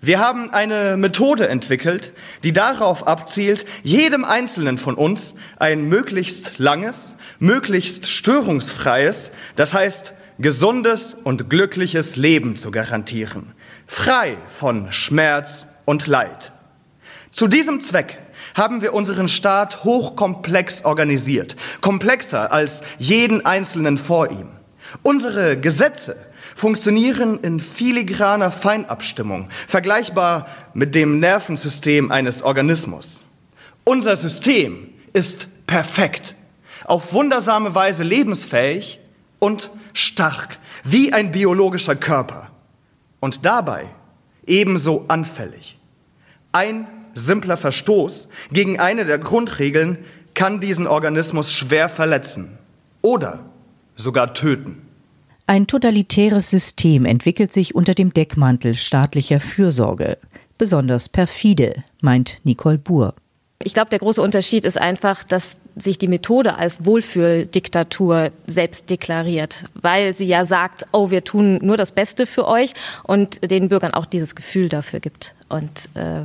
Wir 0.00 0.18
haben 0.18 0.50
eine 0.50 0.96
Methode 0.96 1.48
entwickelt, 1.48 2.10
die 2.42 2.52
darauf 2.52 3.06
abzielt, 3.06 3.64
jedem 3.84 4.24
Einzelnen 4.24 4.78
von 4.78 4.94
uns 4.94 5.34
ein 5.58 5.88
möglichst 5.88 6.58
langes, 6.58 7.14
möglichst 7.38 8.08
störungsfreies, 8.08 9.30
das 9.56 9.74
heißt 9.74 10.14
gesundes 10.40 11.14
und 11.22 11.50
glückliches 11.50 12.16
Leben 12.16 12.56
zu 12.56 12.70
garantieren, 12.70 13.52
frei 13.86 14.38
von 14.48 14.90
Schmerz 14.90 15.66
und 15.84 16.06
Leid. 16.06 16.52
Zu 17.30 17.46
diesem 17.46 17.80
Zweck 17.80 18.18
haben 18.54 18.80
wir 18.80 18.94
unseren 18.94 19.28
Staat 19.28 19.84
hochkomplex 19.84 20.84
organisiert, 20.84 21.56
komplexer 21.80 22.52
als 22.52 22.80
jeden 22.98 23.44
Einzelnen 23.44 23.98
vor 23.98 24.30
ihm. 24.30 24.50
Unsere 25.02 25.58
Gesetze 25.58 26.16
funktionieren 26.56 27.38
in 27.40 27.60
filigraner 27.60 28.50
Feinabstimmung, 28.50 29.50
vergleichbar 29.68 30.48
mit 30.74 30.94
dem 30.94 31.20
Nervensystem 31.20 32.10
eines 32.10 32.42
Organismus. 32.42 33.22
Unser 33.84 34.16
System 34.16 34.88
ist 35.12 35.46
perfekt, 35.66 36.34
auf 36.84 37.12
wundersame 37.12 37.74
Weise 37.74 38.02
lebensfähig 38.02 38.98
und 39.38 39.70
stark, 39.92 40.58
wie 40.84 41.12
ein 41.12 41.32
biologischer 41.32 41.96
Körper 41.96 42.50
und 43.20 43.44
dabei 43.44 43.86
ebenso 44.46 45.04
anfällig. 45.08 45.78
Ein 46.52 46.86
simpler 47.12 47.56
Verstoß 47.56 48.28
gegen 48.52 48.78
eine 48.80 49.04
der 49.04 49.18
Grundregeln 49.18 49.98
kann 50.34 50.60
diesen 50.60 50.86
Organismus 50.86 51.52
schwer 51.52 51.88
verletzen 51.88 52.58
oder 53.02 53.40
sogar 53.96 54.34
töten. 54.34 54.82
Ein 55.46 55.66
totalitäres 55.66 56.48
System 56.48 57.04
entwickelt 57.04 57.52
sich 57.52 57.74
unter 57.74 57.94
dem 57.94 58.14
Deckmantel 58.14 58.74
staatlicher 58.74 59.40
Fürsorge. 59.40 60.18
Besonders 60.58 61.08
perfide, 61.08 61.82
meint 62.00 62.38
Nicole 62.44 62.78
Buhr. 62.78 63.14
Ich 63.62 63.74
glaube, 63.74 63.90
der 63.90 63.98
große 63.98 64.22
Unterschied 64.22 64.64
ist 64.64 64.80
einfach, 64.80 65.22
dass 65.22 65.58
sich 65.76 65.98
die 65.98 66.08
Methode 66.08 66.54
als 66.54 66.86
Wohlfühldiktatur 66.86 68.30
selbst 68.46 68.88
deklariert, 68.88 69.64
weil 69.74 70.16
sie 70.16 70.26
ja 70.26 70.46
sagt, 70.46 70.86
oh, 70.92 71.10
wir 71.10 71.24
tun 71.24 71.58
nur 71.62 71.76
das 71.76 71.92
Beste 71.92 72.24
für 72.24 72.48
euch 72.48 72.72
und 73.02 73.50
den 73.50 73.68
Bürgern 73.68 73.92
auch 73.92 74.06
dieses 74.06 74.34
Gefühl 74.34 74.70
dafür 74.70 75.00
gibt. 75.00 75.34
Und 75.50 75.90
äh, 75.94 76.22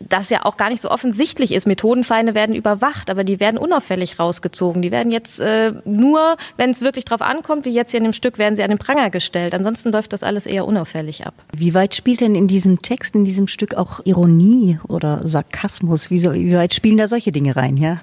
das 0.00 0.30
ja 0.30 0.44
auch 0.44 0.56
gar 0.56 0.70
nicht 0.70 0.80
so 0.80 0.90
offensichtlich 0.90 1.52
ist. 1.52 1.66
Methodenfeinde 1.66 2.34
werden 2.34 2.54
überwacht, 2.54 3.10
aber 3.10 3.24
die 3.24 3.40
werden 3.40 3.58
unauffällig 3.58 4.18
rausgezogen. 4.18 4.82
Die 4.82 4.90
werden 4.90 5.12
jetzt 5.12 5.40
äh, 5.40 5.72
nur, 5.84 6.36
wenn 6.56 6.70
es 6.70 6.80
wirklich 6.82 7.04
drauf 7.04 7.22
ankommt, 7.22 7.64
wie 7.64 7.70
jetzt 7.70 7.90
hier 7.90 7.98
in 7.98 8.04
dem 8.04 8.12
Stück, 8.12 8.38
werden 8.38 8.56
sie 8.56 8.62
an 8.62 8.70
den 8.70 8.78
Pranger 8.78 9.10
gestellt. 9.10 9.54
Ansonsten 9.54 9.90
läuft 9.90 10.12
das 10.12 10.22
alles 10.22 10.46
eher 10.46 10.66
unauffällig 10.66 11.26
ab. 11.26 11.34
Wie 11.56 11.74
weit 11.74 11.94
spielt 11.94 12.20
denn 12.20 12.34
in 12.34 12.48
diesem 12.48 12.82
Text, 12.82 13.14
in 13.14 13.24
diesem 13.24 13.48
Stück 13.48 13.74
auch 13.74 14.00
Ironie 14.04 14.78
oder 14.88 15.20
Sarkasmus? 15.24 16.10
Wie, 16.10 16.18
so, 16.18 16.32
wie 16.32 16.54
weit 16.54 16.74
spielen 16.74 16.96
da 16.96 17.08
solche 17.08 17.32
Dinge 17.32 17.56
rein, 17.56 17.76
ja? 17.76 18.00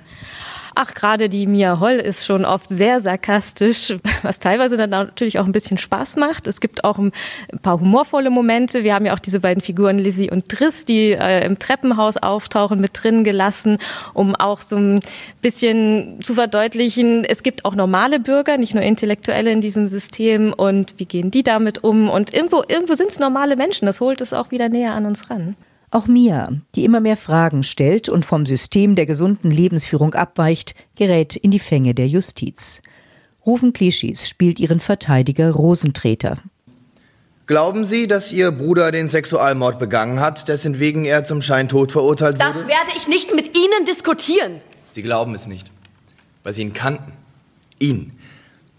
Ach, 0.77 0.93
gerade 0.93 1.29
die 1.29 1.47
Mia 1.47 1.79
Holl 1.79 1.93
ist 1.93 2.25
schon 2.25 2.43
oft 2.43 2.67
sehr 2.67 2.99
sarkastisch, 2.99 3.95
was 4.23 4.39
teilweise 4.39 4.75
dann 4.75 4.89
natürlich 4.89 5.39
auch 5.39 5.45
ein 5.45 5.53
bisschen 5.53 5.77
Spaß 5.77 6.17
macht. 6.17 6.47
Es 6.47 6.59
gibt 6.59 6.83
auch 6.83 6.97
ein 6.97 7.13
paar 7.61 7.79
humorvolle 7.79 8.29
Momente. 8.29 8.83
Wir 8.83 8.93
haben 8.93 9.05
ja 9.05 9.13
auch 9.13 9.19
diese 9.19 9.39
beiden 9.39 9.61
Figuren 9.61 9.99
Lizzie 9.99 10.29
und 10.29 10.49
Triss, 10.49 10.83
die 10.83 11.11
äh, 11.11 11.45
im 11.45 11.59
Treppenhaus 11.59 12.17
auftauchen, 12.17 12.81
mit 12.81 12.91
drin 13.01 13.23
gelassen, 13.23 13.77
um 14.13 14.35
auch 14.35 14.59
so 14.59 14.75
ein 14.75 14.99
bisschen 15.41 16.21
zu 16.21 16.33
verdeutlichen, 16.33 17.23
es 17.23 17.41
gibt 17.41 17.63
auch 17.63 17.73
normale 17.73 18.19
Bürger, 18.19 18.57
nicht 18.57 18.73
nur 18.73 18.83
Intellektuelle 18.83 19.51
in 19.51 19.61
diesem 19.61 19.87
System 19.87 20.51
und 20.51 20.95
wie 20.97 21.05
gehen 21.05 21.31
die 21.31 21.43
damit 21.43 21.85
um? 21.85 22.09
Und 22.09 22.33
irgendwo, 22.33 22.63
irgendwo 22.67 22.95
sind 22.95 23.11
es 23.11 23.19
normale 23.19 23.55
Menschen. 23.55 23.85
Das 23.85 24.01
holt 24.01 24.19
es 24.19 24.33
auch 24.33 24.51
wieder 24.51 24.67
näher 24.67 24.93
an 24.93 25.05
uns 25.05 25.29
ran. 25.29 25.55
Auch 25.95 26.07
Mia, 26.07 26.51
die 26.75 26.83
immer 26.83 26.99
mehr 26.99 27.15
Fragen 27.15 27.63
stellt 27.63 28.09
und 28.09 28.25
vom 28.25 28.45
System 28.45 28.95
der 28.95 29.05
gesunden 29.05 29.49
Lebensführung 29.49 30.13
abweicht, 30.13 30.75
gerät 30.97 31.37
in 31.37 31.51
die 31.51 31.59
Fänge 31.59 31.93
der 31.93 32.05
Justiz. 32.05 32.81
Rufen 33.45 33.71
Klischis 33.71 34.27
spielt 34.27 34.59
ihren 34.59 34.81
Verteidiger 34.81 35.51
Rosentreter. 35.51 36.35
Glauben 37.45 37.85
Sie, 37.85 38.09
dass 38.09 38.33
Ihr 38.33 38.51
Bruder 38.51 38.91
den 38.91 39.07
Sexualmord 39.07 39.79
begangen 39.79 40.19
hat, 40.19 40.49
dessen 40.49 40.79
wegen 40.79 41.05
er 41.05 41.23
zum 41.23 41.41
Scheintod 41.41 41.93
verurteilt 41.93 42.41
wurde? 42.41 42.57
Das 42.57 42.67
werde 42.67 42.91
ich 42.97 43.07
nicht 43.07 43.33
mit 43.33 43.57
Ihnen 43.57 43.85
diskutieren. 43.87 44.59
Sie 44.91 45.01
glauben 45.01 45.33
es 45.33 45.47
nicht, 45.47 45.71
weil 46.43 46.51
Sie 46.51 46.63
ihn 46.63 46.73
kannten. 46.73 47.13
Ihn. 47.79 48.19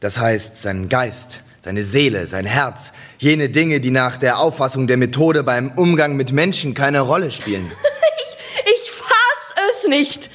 Das 0.01 0.19
heißt, 0.19 0.59
seinen 0.59 0.91
Geist, 0.91 1.41
seine 1.67 1.83
Seele, 1.83 2.29
sein 2.29 2.47
Herz, 2.47 2.93
jene 3.19 3.49
Dinge, 3.49 3.81
die 3.81 3.91
nach 3.91 4.19
der 4.19 4.39
Auffassung 4.39 4.87
der 4.87 4.97
Methode 4.97 5.43
beim 5.43 5.73
Umgang 5.75 6.15
mit 6.15 6.31
Menschen 6.31 6.75
keine 6.75 7.01
Rolle 7.01 7.33
spielen. 7.33 7.69
ich, 8.19 8.73
ich 8.73 8.91
fass 8.93 9.55
es 9.73 9.89
nicht. 9.89 10.31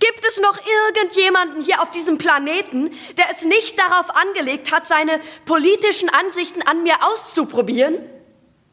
Gibt 0.00 0.26
es 0.28 0.40
noch 0.40 0.58
irgendjemanden 0.90 1.62
hier 1.62 1.80
auf 1.82 1.90
diesem 1.90 2.18
Planeten, 2.18 2.90
der 3.16 3.26
es 3.30 3.44
nicht 3.44 3.78
darauf 3.78 4.06
angelegt 4.10 4.72
hat, 4.72 4.88
seine 4.88 5.20
politischen 5.44 6.08
Ansichten 6.08 6.62
an 6.62 6.82
mir 6.82 6.96
auszuprobieren? 7.12 7.94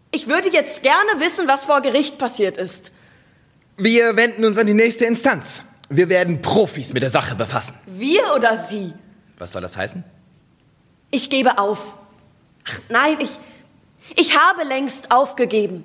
Ich 0.10 0.28
würde 0.28 0.50
jetzt 0.50 0.82
gerne 0.82 1.20
wissen, 1.20 1.48
was 1.48 1.66
vor 1.66 1.82
Gericht 1.82 2.18
passiert 2.18 2.58
ist. 2.58 2.89
Wir 3.78 4.16
wenden 4.16 4.46
uns 4.46 4.58
an 4.58 4.66
die 4.66 4.74
nächste 4.74 5.06
Instanz. 5.06 5.62
Wir 5.89 6.10
werden 6.10 6.42
Profis 6.42 6.92
mit 6.92 7.04
der 7.04 7.12
Sache 7.12 7.36
befassen. 7.36 7.75
Wir 7.86 8.34
oder 8.36 8.58
Sie? 8.58 8.96
Was 9.38 9.51
soll 9.51 9.62
das 9.62 9.78
heißen? 9.78 10.04
Ich 11.12 11.30
gebe 11.30 11.58
auf. 11.58 11.96
Ach, 12.68 12.80
nein, 12.89 13.18
ich, 13.20 13.39
ich 14.16 14.38
habe 14.38 14.63
längst 14.63 15.12
aufgegeben. 15.12 15.84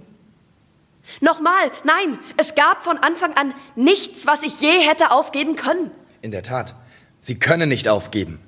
Nochmal, 1.20 1.70
nein, 1.84 2.18
es 2.36 2.54
gab 2.54 2.84
von 2.84 2.98
Anfang 2.98 3.34
an 3.34 3.54
nichts, 3.76 4.26
was 4.26 4.42
ich 4.42 4.60
je 4.60 4.80
hätte 4.80 5.10
aufgeben 5.10 5.54
können. 5.54 5.90
In 6.22 6.30
der 6.30 6.42
Tat, 6.42 6.74
Sie 7.20 7.38
können 7.38 7.68
nicht 7.68 7.88
aufgeben. 7.88 8.40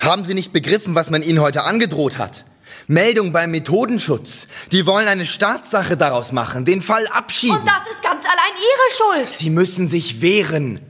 Haben 0.00 0.24
Sie 0.24 0.34
nicht 0.34 0.52
begriffen, 0.52 0.94
was 0.94 1.10
man 1.10 1.22
Ihnen 1.22 1.40
heute 1.40 1.64
angedroht 1.64 2.18
hat? 2.18 2.44
Meldung 2.86 3.32
beim 3.32 3.50
Methodenschutz. 3.50 4.46
Die 4.72 4.86
wollen 4.86 5.08
eine 5.08 5.26
Staatssache 5.26 5.96
daraus 5.96 6.32
machen, 6.32 6.64
den 6.64 6.82
Fall 6.82 7.06
abschieben. 7.08 7.58
Und 7.58 7.66
das 7.66 7.88
ist 7.90 8.02
ganz 8.02 8.24
allein 8.24 8.52
Ihre 8.56 9.20
Schuld. 9.24 9.38
Sie 9.38 9.50
müssen 9.50 9.88
sich 9.88 10.20
wehren. 10.22 10.80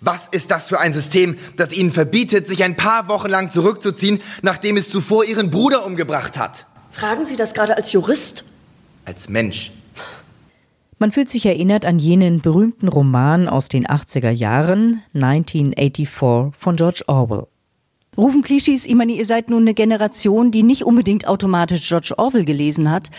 Was 0.00 0.28
ist 0.28 0.50
das 0.50 0.68
für 0.68 0.78
ein 0.78 0.92
System, 0.92 1.38
das 1.56 1.72
ihnen 1.72 1.90
verbietet, 1.90 2.48
sich 2.48 2.62
ein 2.62 2.76
paar 2.76 3.08
Wochen 3.08 3.28
lang 3.28 3.50
zurückzuziehen, 3.50 4.20
nachdem 4.42 4.76
es 4.76 4.90
zuvor 4.90 5.24
ihren 5.24 5.50
Bruder 5.50 5.86
umgebracht 5.86 6.38
hat? 6.38 6.66
Fragen 6.90 7.24
Sie 7.24 7.36
das 7.36 7.54
gerade 7.54 7.76
als 7.76 7.92
Jurist? 7.92 8.44
Als 9.04 9.28
Mensch. 9.28 9.72
Man 10.98 11.12
fühlt 11.12 11.28
sich 11.28 11.44
erinnert 11.44 11.84
an 11.84 11.98
jenen 11.98 12.40
berühmten 12.40 12.88
Roman 12.88 13.48
aus 13.48 13.68
den 13.68 13.86
80er 13.86 14.30
Jahren, 14.30 15.02
1984 15.14 16.08
von 16.58 16.76
George 16.76 17.02
Orwell. 17.06 17.46
Rufen 18.16 18.42
Klischees, 18.42 18.86
ich 18.86 18.94
meine, 18.94 19.12
ihr 19.12 19.26
seid 19.26 19.50
nun 19.50 19.62
eine 19.62 19.74
Generation, 19.74 20.50
die 20.50 20.62
nicht 20.62 20.84
unbedingt 20.84 21.28
automatisch 21.28 21.86
George 21.86 22.14
Orwell 22.16 22.46
gelesen 22.46 22.90
hat. 22.90 23.10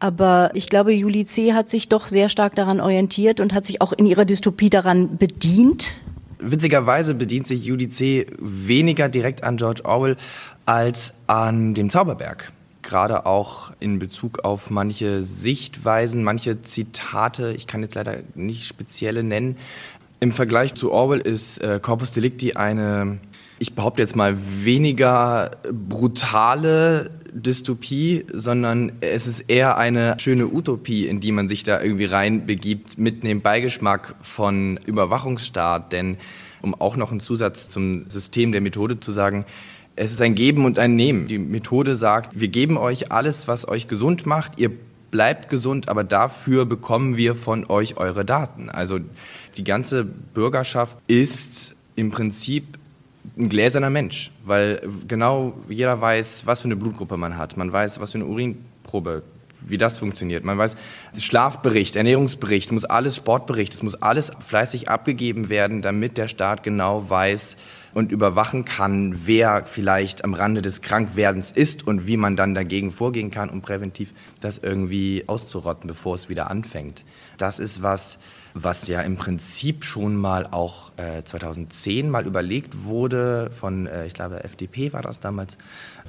Aber 0.00 0.50
ich 0.54 0.68
glaube, 0.68 0.92
Julie 0.92 1.24
C. 1.24 1.52
hat 1.52 1.68
sich 1.68 1.88
doch 1.88 2.08
sehr 2.08 2.28
stark 2.28 2.56
daran 2.56 2.80
orientiert 2.80 3.38
und 3.38 3.54
hat 3.54 3.64
sich 3.64 3.80
auch 3.80 3.92
in 3.92 4.04
ihrer 4.04 4.24
Dystopie 4.24 4.68
daran 4.68 5.16
bedient. 5.16 5.92
Witzigerweise 6.42 7.14
bedient 7.14 7.46
sich 7.46 7.64
Julie 7.64 7.88
C. 7.88 8.26
weniger 8.38 9.08
direkt 9.08 9.44
an 9.44 9.56
George 9.56 9.84
Orwell 9.84 10.16
als 10.66 11.14
an 11.26 11.74
dem 11.74 11.88
Zauberberg. 11.88 12.52
Gerade 12.82 13.26
auch 13.26 13.72
in 13.78 14.00
Bezug 14.00 14.44
auf 14.44 14.68
manche 14.68 15.22
Sichtweisen, 15.22 16.24
manche 16.24 16.62
Zitate, 16.62 17.52
ich 17.52 17.68
kann 17.68 17.82
jetzt 17.82 17.94
leider 17.94 18.18
nicht 18.34 18.66
spezielle 18.66 19.22
nennen. 19.22 19.56
Im 20.18 20.32
Vergleich 20.32 20.74
zu 20.74 20.90
Orwell 20.90 21.20
ist 21.20 21.58
äh, 21.58 21.78
Corpus 21.80 22.12
Delicti 22.12 22.54
eine 22.54 23.20
ich 23.62 23.76
behaupte 23.76 24.02
jetzt 24.02 24.16
mal, 24.16 24.36
weniger 24.36 25.52
brutale 25.70 27.12
Dystopie, 27.32 28.24
sondern 28.32 28.92
es 29.00 29.26
ist 29.26 29.40
eher 29.48 29.78
eine 29.78 30.16
schöne 30.20 30.46
Utopie, 30.46 31.06
in 31.06 31.20
die 31.20 31.32
man 31.32 31.48
sich 31.48 31.64
da 31.64 31.80
irgendwie 31.82 32.04
reinbegibt, 32.04 32.98
mit 32.98 33.22
dem 33.24 33.40
Beigeschmack 33.40 34.14
von 34.20 34.78
Überwachungsstaat. 34.84 35.92
Denn 35.92 36.18
um 36.60 36.74
auch 36.74 36.96
noch 36.96 37.10
einen 37.10 37.20
Zusatz 37.20 37.68
zum 37.68 38.08
System 38.08 38.52
der 38.52 38.60
Methode 38.60 39.00
zu 39.00 39.12
sagen, 39.12 39.44
es 39.96 40.12
ist 40.12 40.22
ein 40.22 40.34
Geben 40.34 40.64
und 40.64 40.78
ein 40.78 40.96
Nehmen. 40.96 41.26
Die 41.26 41.38
Methode 41.38 41.96
sagt, 41.96 42.38
wir 42.40 42.48
geben 42.48 42.78
euch 42.78 43.12
alles, 43.12 43.48
was 43.48 43.68
euch 43.68 43.88
gesund 43.88 44.24
macht. 44.26 44.58
Ihr 44.58 44.70
bleibt 45.10 45.50
gesund, 45.50 45.88
aber 45.88 46.04
dafür 46.04 46.64
bekommen 46.64 47.16
wir 47.16 47.34
von 47.34 47.68
euch 47.68 47.98
eure 47.98 48.24
Daten. 48.24 48.70
Also 48.70 49.00
die 49.56 49.64
ganze 49.64 50.04
Bürgerschaft 50.04 50.96
ist 51.06 51.76
im 51.96 52.10
Prinzip 52.10 52.78
ein 53.36 53.48
gläserner 53.48 53.90
Mensch, 53.90 54.30
weil 54.44 54.80
genau 55.08 55.54
jeder 55.68 56.00
weiß, 56.00 56.46
was 56.46 56.60
für 56.60 56.66
eine 56.66 56.76
Blutgruppe 56.76 57.16
man 57.16 57.36
hat. 57.36 57.56
Man 57.56 57.72
weiß, 57.72 58.00
was 58.00 58.12
für 58.12 58.18
eine 58.18 58.26
Urinprobe, 58.26 59.22
wie 59.66 59.78
das 59.78 59.98
funktioniert. 59.98 60.44
Man 60.44 60.58
weiß, 60.58 60.76
Schlafbericht, 61.18 61.96
Ernährungsbericht, 61.96 62.72
muss 62.72 62.84
alles 62.84 63.16
Sportbericht, 63.16 63.74
es 63.74 63.82
muss 63.82 63.94
alles 63.94 64.32
fleißig 64.40 64.88
abgegeben 64.88 65.48
werden, 65.48 65.82
damit 65.82 66.18
der 66.18 66.28
Staat 66.28 66.62
genau 66.62 67.08
weiß 67.08 67.56
und 67.94 68.10
überwachen 68.10 68.64
kann, 68.64 69.20
wer 69.26 69.64
vielleicht 69.66 70.24
am 70.24 70.34
Rande 70.34 70.62
des 70.62 70.82
Krankwerdens 70.82 71.50
ist 71.52 71.86
und 71.86 72.06
wie 72.06 72.16
man 72.16 72.36
dann 72.36 72.54
dagegen 72.54 72.90
vorgehen 72.90 73.30
kann, 73.30 73.50
um 73.50 73.60
präventiv 73.60 74.12
das 74.40 74.58
irgendwie 74.58 75.24
auszurotten, 75.26 75.88
bevor 75.88 76.14
es 76.14 76.28
wieder 76.28 76.50
anfängt. 76.50 77.04
Das 77.38 77.58
ist 77.58 77.82
was, 77.82 78.18
was 78.54 78.86
ja 78.88 79.00
im 79.02 79.16
Prinzip 79.16 79.84
schon 79.84 80.16
mal 80.16 80.46
auch 80.50 80.92
äh, 80.96 81.22
2010 81.24 82.10
mal 82.10 82.26
überlegt 82.26 82.84
wurde 82.84 83.50
von, 83.58 83.86
äh, 83.86 84.06
ich 84.06 84.14
glaube, 84.14 84.44
FDP 84.44 84.92
war 84.92 85.02
das 85.02 85.20
damals, 85.20 85.58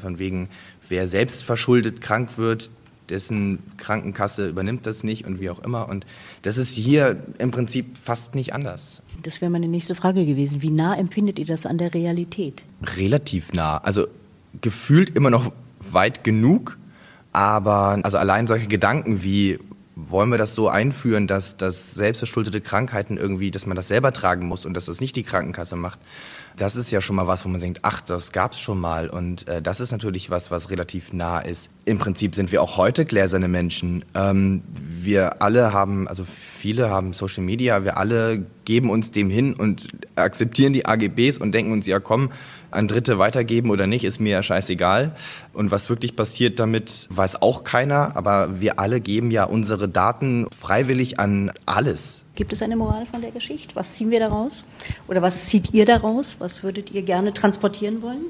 von 0.02 0.20
wegen, 0.20 0.50
wer 0.90 1.08
selbst 1.08 1.44
verschuldet 1.44 2.02
krank 2.02 2.38
wird, 2.38 2.70
dessen 3.10 3.60
Krankenkasse 3.78 4.48
übernimmt 4.48 4.86
das 4.86 5.04
nicht 5.04 5.26
und 5.26 5.40
wie 5.40 5.50
auch 5.50 5.60
immer. 5.60 5.90
Und 5.90 6.06
das 6.42 6.58
ist 6.58 6.74
hier 6.74 7.24
im 7.38 7.52
Prinzip 7.52 7.98
fast 7.98 8.36
nicht 8.36 8.54
anders. 8.54 9.02
Das 9.22 9.42
wäre 9.42 9.52
meine 9.52 9.68
nächste 9.68 9.96
Frage 9.96 10.26
gewesen. 10.26 10.62
Wie 10.62 10.72
nah 10.72 10.96
empfindet 10.96 11.40
ihr 11.40 11.46
das 11.46 11.66
an 11.66 11.78
der 11.78 11.94
Realität? 11.94 12.66
Relativ 12.98 13.54
nah. 13.54 13.78
Also 13.78 14.08
gefühlt 14.62 15.16
immer 15.16 15.30
noch 15.30 15.52
weit 15.80 16.24
genug. 16.24 16.78
Aber 17.32 18.00
also 18.04 18.18
allein 18.18 18.48
solche 18.48 18.68
Gedanken 18.68 19.24
wie, 19.24 19.60
wollen 19.96 20.30
wir 20.30 20.38
das 20.38 20.56
so 20.56 20.70
einführen, 20.70 21.28
dass, 21.28 21.58
dass 21.58 21.92
selbstverschuldete 21.94 22.62
Krankheiten 22.62 23.18
irgendwie, 23.18 23.52
dass 23.52 23.68
man 23.68 23.76
das 23.76 23.88
selber 23.88 24.12
tragen 24.12 24.48
muss 24.48 24.66
und 24.66 24.74
dass 24.74 24.86
das 24.86 25.00
nicht 25.00 25.16
die 25.16 25.24
Krankenkasse 25.24 25.76
macht. 25.76 26.00
Das 26.56 26.76
ist 26.76 26.92
ja 26.92 27.02
schon 27.02 27.16
mal 27.16 27.28
was, 27.28 27.46
wo 27.46 27.50
man 27.50 27.62
denkt, 27.62 27.80
ach, 27.84 28.02
das 28.02 28.32
gab's 28.32 28.60
schon 28.60 28.80
mal. 28.80 29.10
Und 29.10 29.48
äh, 29.48 29.62
das 29.62 29.80
ist 29.80 29.92
natürlich 29.92 30.30
was, 30.30 30.52
was 30.52 30.70
relativ 30.70 31.14
nah 31.14 31.40
ist. 31.40 31.70
Im 31.86 32.00
Prinzip 32.00 32.36
sind 32.36 32.52
wir 32.52 32.62
auch 32.62 32.78
heute 32.78 33.06
gläserne 33.06 33.48
Menschen. 33.48 34.06
Ähm, 34.16 34.64
wir 34.74 35.42
alle 35.42 35.74
haben, 35.74 36.08
also 36.08 36.26
viele 36.26 36.90
haben 36.90 37.14
Social 37.14 37.44
Media, 37.44 37.84
wir 37.84 37.98
alle 37.98 38.46
geben 38.66 38.90
uns 38.90 39.12
dem 39.12 39.30
hin 39.30 39.54
und 39.54 39.90
akzeptieren 40.16 40.74
die 40.74 40.86
AGBs 40.86 41.38
und 41.38 41.52
denken 41.52 41.72
uns, 41.72 41.86
ja 41.86 42.00
komm, 42.00 42.30
an 42.76 42.88
Dritte 42.88 43.20
weitergeben 43.20 43.70
oder 43.70 43.88
nicht, 43.88 44.04
ist 44.04 44.20
mir 44.20 44.32
ja 44.32 44.44
scheißegal. 44.44 45.16
Und 45.54 45.72
was 45.72 45.90
wirklich 45.90 46.16
passiert 46.16 46.60
damit, 46.60 47.08
weiß 47.10 47.42
auch 47.42 47.64
keiner. 47.64 48.16
Aber 48.16 48.62
wir 48.62 48.80
alle 48.80 49.02
geben 49.02 49.32
ja 49.32 49.44
unsere 49.46 49.88
Daten 49.88 50.48
freiwillig 50.58 51.20
an 51.20 51.52
alles. 51.66 52.26
Gibt 52.36 52.52
es 52.54 52.62
eine 52.62 52.76
Moral 52.76 53.06
von 53.06 53.22
der 53.22 53.32
Geschichte? 53.32 53.76
Was 53.76 53.94
ziehen 53.96 54.10
wir 54.10 54.20
daraus? 54.20 54.66
Oder 55.08 55.22
was 55.22 55.46
zieht 55.46 55.74
ihr 55.74 55.86
daraus? 55.86 56.38
Was 56.40 56.64
würdet 56.64 56.92
ihr 56.92 57.04
gerne 57.04 57.34
transportieren 57.34 58.02
wollen? 58.02 58.26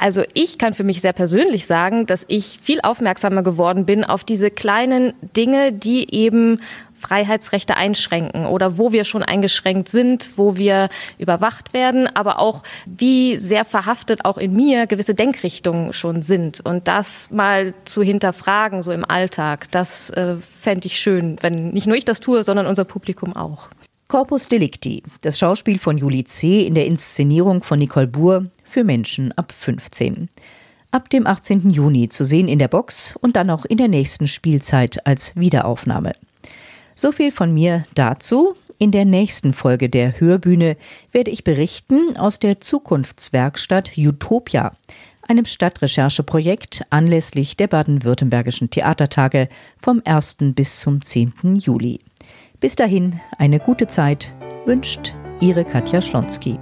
Also 0.00 0.22
ich 0.32 0.56
kann 0.56 0.72
für 0.72 0.82
mich 0.82 1.02
sehr 1.02 1.12
persönlich 1.12 1.66
sagen, 1.66 2.06
dass 2.06 2.24
ich 2.26 2.58
viel 2.58 2.80
aufmerksamer 2.80 3.42
geworden 3.42 3.84
bin 3.84 4.02
auf 4.02 4.24
diese 4.24 4.50
kleinen 4.50 5.12
Dinge, 5.36 5.72
die 5.74 6.14
eben 6.14 6.60
Freiheitsrechte 7.00 7.76
einschränken 7.76 8.46
oder 8.46 8.78
wo 8.78 8.92
wir 8.92 9.04
schon 9.04 9.22
eingeschränkt 9.22 9.88
sind, 9.88 10.32
wo 10.36 10.56
wir 10.56 10.88
überwacht 11.18 11.72
werden, 11.72 12.06
aber 12.14 12.38
auch 12.38 12.62
wie 12.86 13.36
sehr 13.36 13.64
verhaftet 13.64 14.24
auch 14.24 14.38
in 14.38 14.52
mir 14.52 14.86
gewisse 14.86 15.14
Denkrichtungen 15.14 15.92
schon 15.92 16.22
sind. 16.22 16.60
Und 16.60 16.86
das 16.88 17.30
mal 17.30 17.74
zu 17.84 18.02
hinterfragen, 18.02 18.82
so 18.82 18.92
im 18.92 19.04
Alltag, 19.04 19.70
das 19.70 20.10
äh, 20.10 20.36
fände 20.36 20.86
ich 20.86 21.00
schön, 21.00 21.36
wenn 21.40 21.70
nicht 21.70 21.86
nur 21.86 21.96
ich 21.96 22.04
das 22.04 22.20
tue, 22.20 22.44
sondern 22.44 22.66
unser 22.66 22.84
Publikum 22.84 23.34
auch. 23.34 23.68
Corpus 24.08 24.48
Delicti, 24.48 25.04
das 25.22 25.38
Schauspiel 25.38 25.78
von 25.78 25.96
Julie 25.96 26.24
C. 26.24 26.66
in 26.66 26.74
der 26.74 26.86
Inszenierung 26.86 27.62
von 27.62 27.78
Nicole 27.78 28.08
Buhr 28.08 28.44
für 28.64 28.82
Menschen 28.82 29.30
ab 29.38 29.52
15. 29.52 30.28
Ab 30.90 31.08
dem 31.10 31.28
18. 31.28 31.70
Juni 31.70 32.08
zu 32.08 32.24
sehen 32.24 32.48
in 32.48 32.58
der 32.58 32.66
Box 32.66 33.14
und 33.20 33.36
dann 33.36 33.48
auch 33.50 33.64
in 33.64 33.78
der 33.78 33.86
nächsten 33.86 34.26
Spielzeit 34.26 35.06
als 35.06 35.36
Wiederaufnahme. 35.36 36.12
So 37.00 37.12
viel 37.12 37.32
von 37.32 37.54
mir 37.54 37.84
dazu. 37.94 38.52
In 38.76 38.90
der 38.90 39.06
nächsten 39.06 39.54
Folge 39.54 39.88
der 39.88 40.20
Hörbühne 40.20 40.76
werde 41.12 41.30
ich 41.30 41.44
berichten 41.44 42.18
aus 42.18 42.40
der 42.40 42.60
Zukunftswerkstatt 42.60 43.92
Utopia, 43.96 44.72
einem 45.26 45.46
Stadtrechercheprojekt 45.46 46.82
anlässlich 46.90 47.56
der 47.56 47.68
baden-württembergischen 47.68 48.68
Theatertage 48.68 49.48
vom 49.78 50.02
1. 50.04 50.36
bis 50.54 50.80
zum 50.80 51.00
10. 51.00 51.56
Juli. 51.62 52.00
Bis 52.60 52.76
dahin 52.76 53.18
eine 53.38 53.60
gute 53.60 53.86
Zeit 53.86 54.34
wünscht 54.66 55.14
Ihre 55.40 55.64
Katja 55.64 56.02
Schlonski. 56.02 56.58